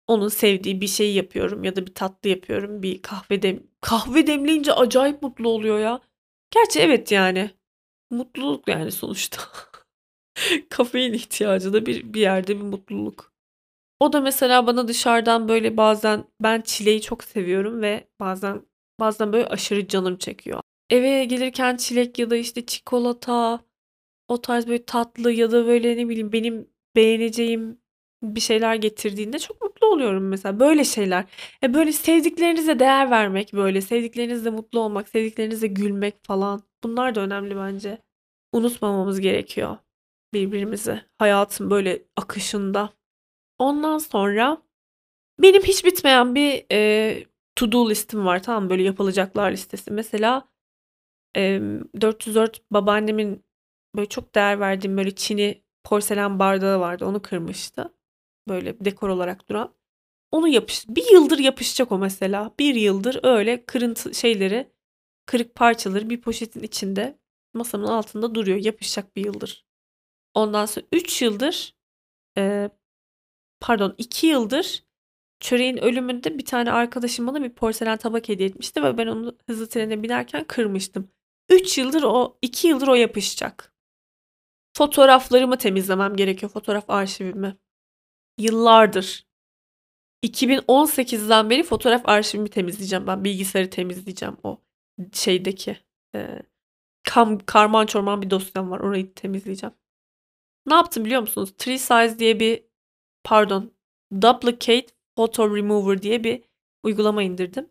[0.06, 2.82] onun sevdiği bir şey yapıyorum ya da bir tatlı yapıyorum.
[2.82, 6.00] Bir kahve dem kahve demleyince acayip mutlu oluyor ya.
[6.50, 7.50] Gerçi evet yani.
[8.10, 9.42] Mutluluk yani sonuçta.
[10.70, 13.32] Kafein ihtiyacı da bir bir yerde bir mutluluk.
[14.00, 18.62] O da mesela bana dışarıdan böyle bazen ben çileği çok seviyorum ve bazen
[19.00, 20.60] bazen böyle aşırı canım çekiyor.
[20.90, 23.60] Eve gelirken çilek ya da işte çikolata,
[24.28, 27.78] o tarz böyle tatlı ya da böyle ne bileyim benim beğeneceğim
[28.22, 30.60] bir şeyler getirdiğinde çok mutlu oluyorum mesela.
[30.60, 31.24] Böyle şeyler.
[31.62, 36.62] E böyle sevdiklerinize değer vermek, böyle sevdiklerinizle mutlu olmak, sevdiklerinizle gülmek falan.
[36.84, 37.98] Bunlar da önemli bence.
[38.52, 39.76] Unutmamamız gerekiyor
[40.34, 42.90] birbirimizi hayatın böyle akışında.
[43.58, 44.62] Ondan sonra
[45.40, 47.26] benim hiç bitmeyen bir, eee,
[47.56, 48.70] to do listim var, tamam?
[48.70, 49.90] Böyle yapılacaklar listesi.
[49.92, 50.48] Mesela,
[51.34, 53.44] emm, 404 babaannemin
[53.96, 57.06] böyle çok değer verdiğim böyle çini porselen bardağı vardı.
[57.06, 57.94] Onu kırmıştı.
[58.48, 59.74] Böyle dekor olarak duran.
[60.32, 62.52] Onu yapış bir yıldır yapışacak o mesela.
[62.60, 64.72] Bir yıldır öyle kırıntı şeyleri,
[65.26, 67.18] kırık parçaları bir poşetin içinde
[67.54, 68.58] masamın altında duruyor.
[68.58, 69.66] Yapışacak bir yıldır.
[70.34, 71.76] Ondan sonra 3 yıldır,
[72.36, 72.70] eee
[73.60, 74.84] pardon 2 yıldır
[75.40, 79.68] çöreğin ölümünde bir tane arkadaşım bana bir porselen tabak hediye etmişti ve ben onu hızlı
[79.68, 81.10] trene binerken kırmıştım.
[81.50, 83.74] 3 yıldır o 2 yıldır o yapışacak.
[84.78, 87.56] Fotoğraflarımı temizlemem gerekiyor, fotoğraf arşivimi.
[88.38, 89.26] Yıllardır.
[90.24, 93.24] 2018'den beri fotoğraf arşivimi temizleyeceğim ben.
[93.24, 94.60] Bilgisayarı temizleyeceğim o
[95.12, 95.76] şeydeki.
[96.14, 96.42] Eee,
[97.04, 98.80] kam karman çorman bir dosyam var.
[98.80, 99.74] Orayı temizleyeceğim.
[100.66, 101.54] Ne yaptım biliyor musunuz?
[101.58, 102.64] Tree Size diye bir
[103.24, 103.72] pardon
[104.22, 106.44] Duplicate Photo Remover diye bir
[106.82, 107.70] uygulama indirdim.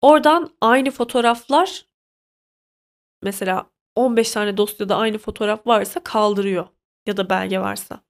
[0.00, 1.86] Oradan aynı fotoğraflar
[3.22, 6.68] mesela 15 tane dosyada aynı fotoğraf varsa kaldırıyor
[7.06, 8.00] ya da belge varsa.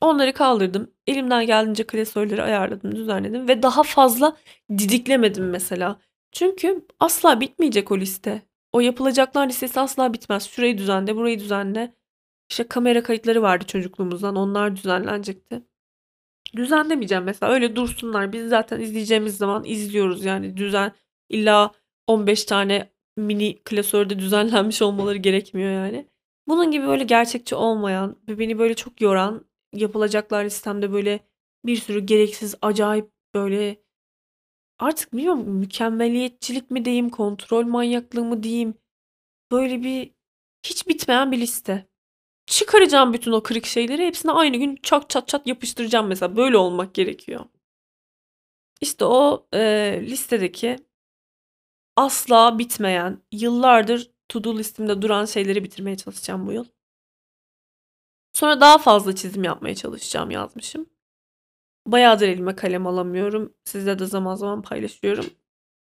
[0.00, 0.90] Onları kaldırdım.
[1.06, 4.36] Elimden geldiğince klasörleri ayarladım, düzenledim ve daha fazla
[4.70, 6.00] didiklemedim mesela.
[6.32, 8.42] Çünkü asla bitmeyecek o liste.
[8.72, 10.48] O yapılacaklar listesi asla bitmez.
[10.48, 11.94] Şurayı düzenle, burayı düzenle.
[12.50, 14.36] İşte kamera kayıtları vardı çocukluğumuzdan.
[14.36, 15.62] Onlar düzenlenecekti.
[16.56, 17.52] Düzenlemeyeceğim mesela.
[17.52, 18.32] Öyle dursunlar.
[18.32, 20.56] Biz zaten izleyeceğimiz zaman izliyoruz yani.
[20.56, 20.92] Düzen
[21.28, 21.72] illa
[22.06, 26.08] 15 tane mini klasörde düzenlenmiş olmaları gerekmiyor yani.
[26.48, 31.20] Bunun gibi böyle gerçekçi olmayan ve beni böyle çok yoran yapılacaklar listemde böyle
[31.66, 33.76] bir sürü gereksiz acayip böyle
[34.78, 38.74] artık bilmiyorum mükemmeliyetçilik mi diyeyim, kontrol manyaklığı mı diyeyim.
[39.52, 40.12] Böyle bir
[40.66, 41.86] hiç bitmeyen bir liste.
[42.46, 44.06] Çıkaracağım bütün o kırık şeyleri.
[44.06, 46.36] Hepsini aynı gün çat çat çat yapıştıracağım mesela.
[46.36, 47.44] Böyle olmak gerekiyor.
[48.80, 50.76] İşte o, eee, listedeki
[51.96, 56.64] asla bitmeyen, yıllardır to do listemde duran şeyleri bitirmeye çalışacağım bu yıl.
[58.32, 60.86] Sonra daha fazla çizim yapmaya çalışacağım yazmışım.
[61.86, 63.54] Bayağıdır elime kalem alamıyorum.
[63.64, 65.26] Sizle de zaman zaman paylaşıyorum.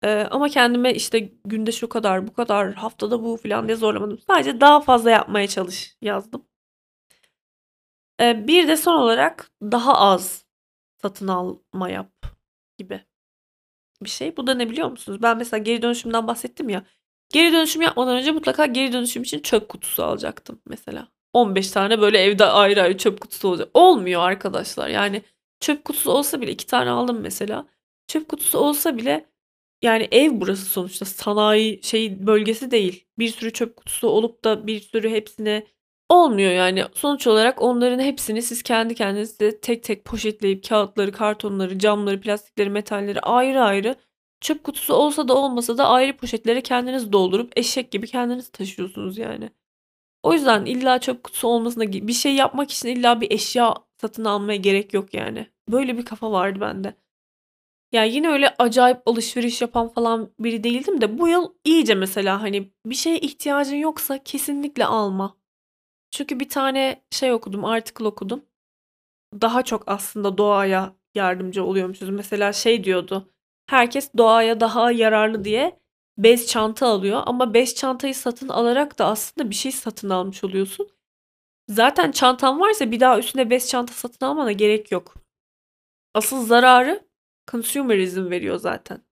[0.04, 4.18] Eee, ama kendime işte günde şu kadar, bu kadar, haftada bu filan diye zorlamadım.
[4.18, 6.46] Sadece daha fazla yapmaya çalış yazdım.
[8.20, 10.44] Eee, bir de son olarak daha az
[11.02, 12.12] satın alma yap
[12.78, 13.04] gibi
[14.04, 14.36] bir şey.
[14.36, 15.22] Bu da ne biliyor musunuz?
[15.22, 16.84] Ben mesela geri dönüşümden bahsettim ya.
[17.32, 21.08] Geri dönüşüm yapmadan önce mutlaka geri dönüşüm için çöp kutusu alacaktım mesela.
[21.32, 23.68] 15 tane böyle evde ayrı ayrı çöp kutusu olacak.
[23.74, 24.88] Olmuyor arkadaşlar.
[24.88, 25.22] Yani
[25.60, 27.66] çöp kutusu olsa bile iki tane aldım mesela.
[28.08, 29.26] Çöp kutusu olsa bile
[29.82, 33.06] yani ev burası sonuçta sanayi şey bölgesi değil.
[33.18, 35.66] Bir sürü çöp kutusu olup da bir sürü hepsine
[36.08, 36.84] olmuyor yani.
[36.94, 43.20] Sonuç olarak onların hepsini siz kendi kendinize tek tek poşetleyip kağıtları, kartonları, camları, plastikleri, metalleri
[43.20, 43.96] ayrı ayrı
[44.40, 49.50] çöp kutusu olsa da olmasa da ayrı poşetlere kendiniz doldurup eşek gibi kendiniz taşıyorsunuz yani.
[50.22, 54.56] O yüzden illa çöp kutusu olmasına bir şey yapmak için illa bir eşya satın almaya
[54.56, 55.46] gerek yok yani.
[55.68, 56.94] Böyle bir kafa vardı bende.
[57.92, 62.72] Ya yine öyle acayip alışveriş yapan falan biri değildim de bu yıl iyice mesela hani
[62.86, 65.36] bir şeye ihtiyacın yoksa kesinlikle alma.
[66.14, 68.44] Çünkü bir tane şey okudum, article okudum.
[69.40, 72.08] Daha çok aslında doğaya yardımcı oluyormuşuz.
[72.08, 73.32] Mesela şey diyordu.
[73.66, 75.80] Herkes doğaya daha yararlı diye
[76.18, 80.88] bez çanta alıyor ama bez çantayı satın alarak da aslında bir şey satın almış oluyorsun.
[81.68, 85.14] Zaten çantan varsa bir daha üstüne bez çanta satın almana gerek yok.
[86.14, 87.06] Asıl zararı
[87.50, 89.02] consumerism veriyor zaten.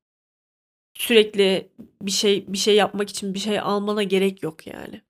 [0.94, 1.72] Sürekli
[2.02, 5.02] bir şey bir şey yapmak için bir şey almana gerek yok yani.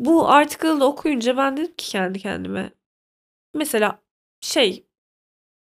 [0.00, 2.72] Bu article'ı okuyunca ben dedim ki kendi kendime.
[3.54, 4.02] Mesela
[4.40, 4.86] şey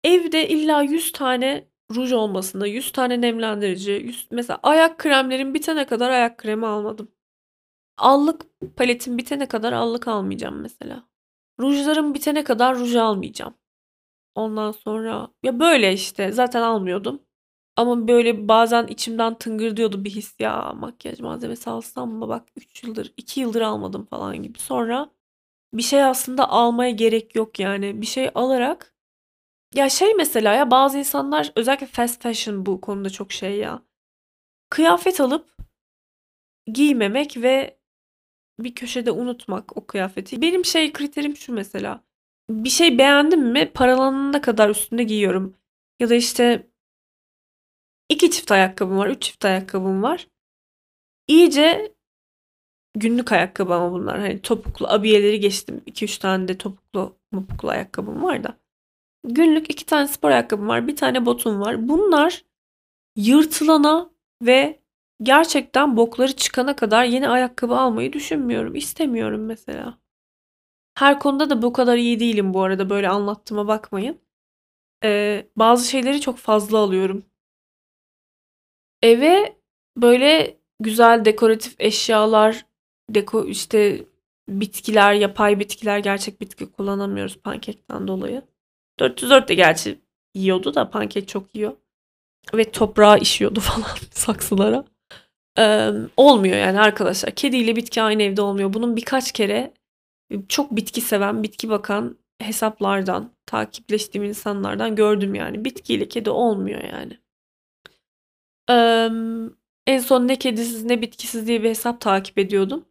[0.05, 6.11] evde illa 100 tane ruj olmasında 100 tane nemlendirici, 100, mesela ayak kremlerim bitene kadar
[6.11, 7.11] ayak kremi almadım.
[7.97, 8.45] Allık
[8.77, 11.09] paletim bitene kadar allık almayacağım mesela.
[11.61, 13.55] Rujlarım bitene kadar ruj almayacağım.
[14.35, 17.23] Ondan sonra ya böyle işte zaten almıyordum.
[17.75, 23.13] Ama böyle bazen içimden tıngırdıyordu bir his ya makyaj malzemesi alsam mı bak 3 yıldır
[23.17, 24.59] 2 yıldır almadım falan gibi.
[24.59, 25.09] Sonra
[25.73, 28.95] bir şey aslında almaya gerek yok yani bir şey alarak
[29.75, 33.83] ya şey mesela ya bazı insanlar özellikle fast fashion bu konuda çok şey ya.
[34.69, 35.57] Kıyafet alıp
[36.67, 37.79] giymemek ve
[38.59, 40.41] bir köşede unutmak o kıyafeti.
[40.41, 42.03] Benim şey kriterim şu mesela.
[42.49, 45.55] Bir şey beğendim mi paralanana kadar üstünde giyiyorum.
[45.99, 46.70] Ya da işte
[48.11, 50.27] iki çift ayakkabım var, üç çift ayakkabım var.
[51.27, 51.95] İyice
[52.95, 54.19] günlük ayakkabı ama bunlar.
[54.19, 55.81] Hani topuklu abiyeleri geçtim.
[55.87, 58.57] 2-3 tane de topuklu mopuklu ayakkabım var da.
[59.27, 60.87] Günlük iki tane spor ayakkabım var.
[60.87, 61.87] Bir tane botum var.
[61.87, 62.45] Bunlar
[63.15, 64.79] yırtılana ve
[65.23, 68.75] gerçekten bokları çıkana kadar yeni ayakkabı almayı düşünmüyorum.
[68.75, 69.97] İstemiyorum mesela.
[70.95, 72.89] Her konuda da bu kadar iyi değilim bu arada.
[72.89, 74.19] Böyle anlattığıma bakmayın.
[75.03, 77.23] Ee, bazı şeyleri çok fazla alıyorum.
[79.01, 79.55] Eve
[79.97, 82.65] böyle güzel dekoratif eşyalar,
[83.09, 84.05] deko işte
[84.49, 88.41] bitkiler, yapay bitkiler, gerçek bitki kullanamıyoruz pankekten dolayı.
[88.99, 89.99] 404 de gerçi
[90.35, 91.73] yiyordu da pankek çok yiyor.
[92.53, 94.85] Ve toprağa işiyordu falan saksılara.
[95.59, 97.35] Ee, olmuyor yani arkadaşlar.
[97.35, 98.73] Kediyle bitki aynı evde olmuyor.
[98.73, 99.73] Bunun birkaç kere
[100.47, 105.65] çok bitki seven, bitki bakan hesaplardan, takipleştiğim insanlardan gördüm yani.
[105.65, 107.20] Bitkiyle kedi olmuyor yani.
[109.87, 112.85] En son ne kedisiz ne bitkisiz diye bir hesap takip ediyordum.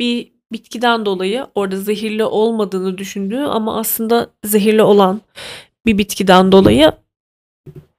[0.00, 5.20] Bir bitkiden dolayı orada zehirli olmadığını düşündüğü ama aslında zehirli olan
[5.86, 6.92] bir bitkiden dolayı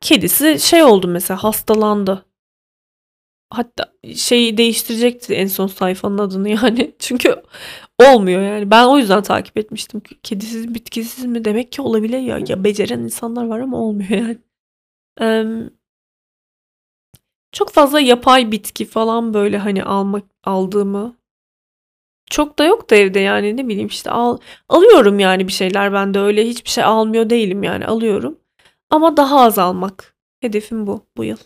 [0.01, 2.25] kedisi şey oldu mesela hastalandı.
[3.49, 6.95] Hatta şeyi değiştirecekti en son sayfanın adını yani.
[6.99, 7.35] Çünkü
[7.99, 8.71] olmuyor yani.
[8.71, 10.01] Ben o yüzden takip etmiştim.
[10.23, 12.39] Kedisiz bitkisiz mi demek ki olabilir ya.
[12.47, 14.37] Ya beceren insanlar var ama olmuyor yani.
[15.21, 15.45] Ee,
[17.53, 21.15] çok fazla yapay bitki falan böyle hani almak aldığımı
[22.29, 24.37] çok da yok da evde yani ne bileyim işte al
[24.69, 28.39] alıyorum yani bir şeyler ben de öyle hiçbir şey almıyor değilim yani alıyorum.
[28.89, 30.15] Ama daha az almak.
[30.41, 31.37] Hedefim bu bu yıl.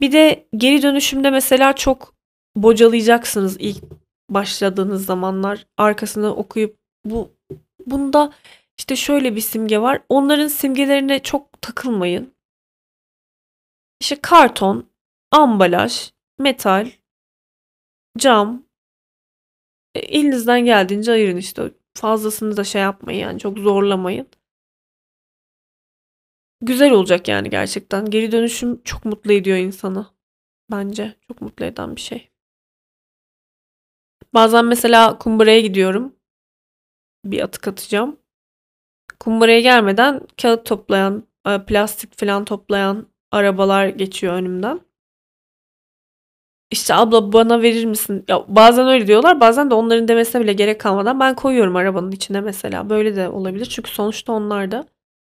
[0.00, 2.14] Bir de geri dönüşümde mesela çok
[2.56, 3.84] bocalayacaksınız ilk
[4.30, 5.66] başladığınız zamanlar.
[5.76, 7.30] Arkasını okuyup bu
[7.86, 8.32] bunda
[8.78, 10.02] işte şöyle bir simge var.
[10.08, 12.35] Onların simgelerine çok takılmayın.
[14.00, 14.90] İşte karton,
[15.30, 16.90] ambalaj, metal,
[18.18, 18.66] cam,
[19.94, 21.72] e, elinizden geldiğince ayırın işte.
[21.94, 24.28] Fazlasını da şey yapmayın yani çok zorlamayın.
[26.60, 28.10] Güzel olacak yani gerçekten.
[28.10, 30.06] Geri dönüşüm çok mutlu ediyor insanı.
[30.70, 32.30] Bence çok mutlu eden bir şey.
[34.34, 36.16] Bazen mesela kumbaraya gidiyorum.
[37.24, 38.20] Bir atık atacağım.
[39.20, 44.80] Kumbaraya gelmeden kağıt toplayan, e, plastik falan toplayan arabalar geçiyor önümden.
[46.70, 48.24] İşte abla bana verir misin?
[48.28, 49.40] Ya bazen öyle diyorlar.
[49.40, 52.90] Bazen de onların demesine bile gerek kalmadan ben koyuyorum arabanın içine mesela.
[52.90, 53.66] Böyle de olabilir.
[53.66, 54.86] Çünkü sonuçta onlar da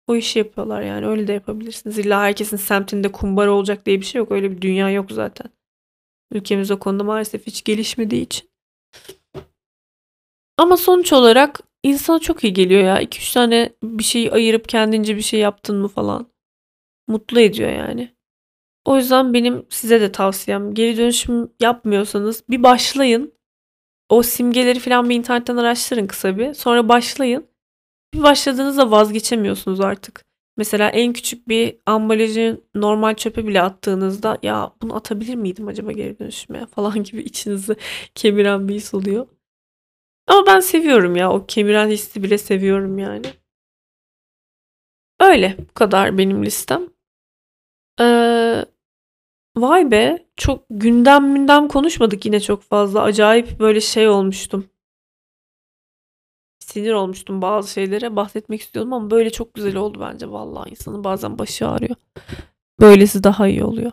[0.07, 1.07] o işi yapıyorlar yani.
[1.07, 1.99] Öyle de yapabilirsiniz.
[1.99, 4.33] İlla herkesin semtinde kumbara olacak diye bir şey yok.
[4.33, 5.47] Öyle bir dünya yok zaten.
[6.33, 8.49] Ülkemiz o konuda maalesef hiç gelişmediği için.
[10.59, 13.03] Ama sonuç olarak insana çok iyi geliyor ya.
[13.03, 16.34] 2-3 tane bir şey ayırıp kendince bir şey yaptın mı falan.
[17.09, 18.15] Mutlu ediyor yani.
[18.85, 23.35] O yüzden benim size de tavsiyem geri dönüşüm yapmıyorsanız bir başlayın.
[24.09, 26.55] O simgeleri falan bir internetten araştırın kısa bir.
[26.55, 27.47] Sonra başlayın.
[28.15, 30.25] Bir başladığınızda vazgeçemiyorsunuz artık.
[30.57, 36.19] Mesela en küçük bir ambalajı normal çöpe bile attığınızda ya bunu atabilir miydim acaba geri
[36.19, 37.77] dönüşüme falan gibi içinizi
[38.15, 39.27] kemiren bir his oluyor.
[40.27, 43.27] Ama ben seviyorum ya o kemiren hissi bile seviyorum yani.
[45.21, 46.94] Öyle bu kadar benim listem.
[49.57, 53.03] Vay be çok gündem gündem konuşmadık yine çok fazla.
[53.03, 54.71] Acayip böyle şey olmuştum.
[56.59, 61.39] Sinir olmuştum bazı şeylere bahsetmek istiyordum ama böyle çok güzel oldu bence vallahi insanın bazen
[61.39, 61.97] başı ağrıyor.
[62.81, 63.93] Böylesi daha iyi oluyor.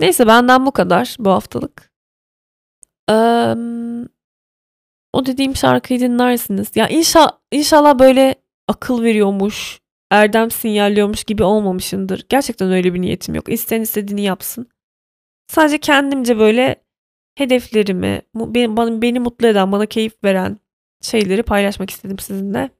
[0.00, 1.92] Neyse benden bu kadar bu haftalık.
[3.10, 3.54] Ee,
[5.12, 6.76] o dediğim şarkıyı dinlersiniz.
[6.76, 8.34] Ya inşa, inşallah böyle
[8.68, 9.80] akıl veriyormuş,
[10.10, 12.26] erdem sinyalliyormuş gibi olmamışındır.
[12.28, 13.52] Gerçekten öyle bir niyetim yok.
[13.52, 14.68] İsteyen istediğini yapsın.
[15.46, 16.76] Sadece kendimce böyle
[17.34, 20.58] hedeflerimi, beni, beni mutlu eden, bana keyif veren
[21.02, 22.70] şeyleri paylaşmak istedim sizinle.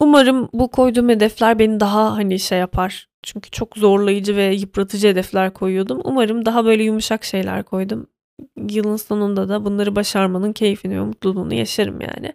[0.00, 3.08] Umarım bu koyduğum hedefler beni daha hani şey yapar.
[3.22, 6.00] Çünkü çok zorlayıcı ve yıpratıcı hedefler koyuyordum.
[6.04, 8.06] Umarım daha böyle yumuşak şeyler koydum.
[8.70, 12.32] Yılın sonunda da bunları başarmanın keyfini ve mutluluğunu yaşarım yani.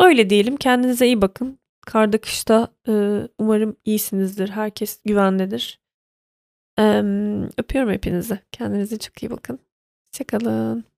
[0.00, 0.56] Öyle diyelim.
[0.56, 1.58] Kendinize iyi bakın.
[1.86, 2.92] Karda kışta e,
[3.38, 4.48] umarım iyisinizdir.
[4.48, 5.80] Herkes güvendedir.
[6.78, 6.82] E,
[7.58, 8.38] öpüyorum hepinizi.
[8.52, 9.58] Kendinize çok iyi bakın.
[10.12, 10.91] Hoşçakalın.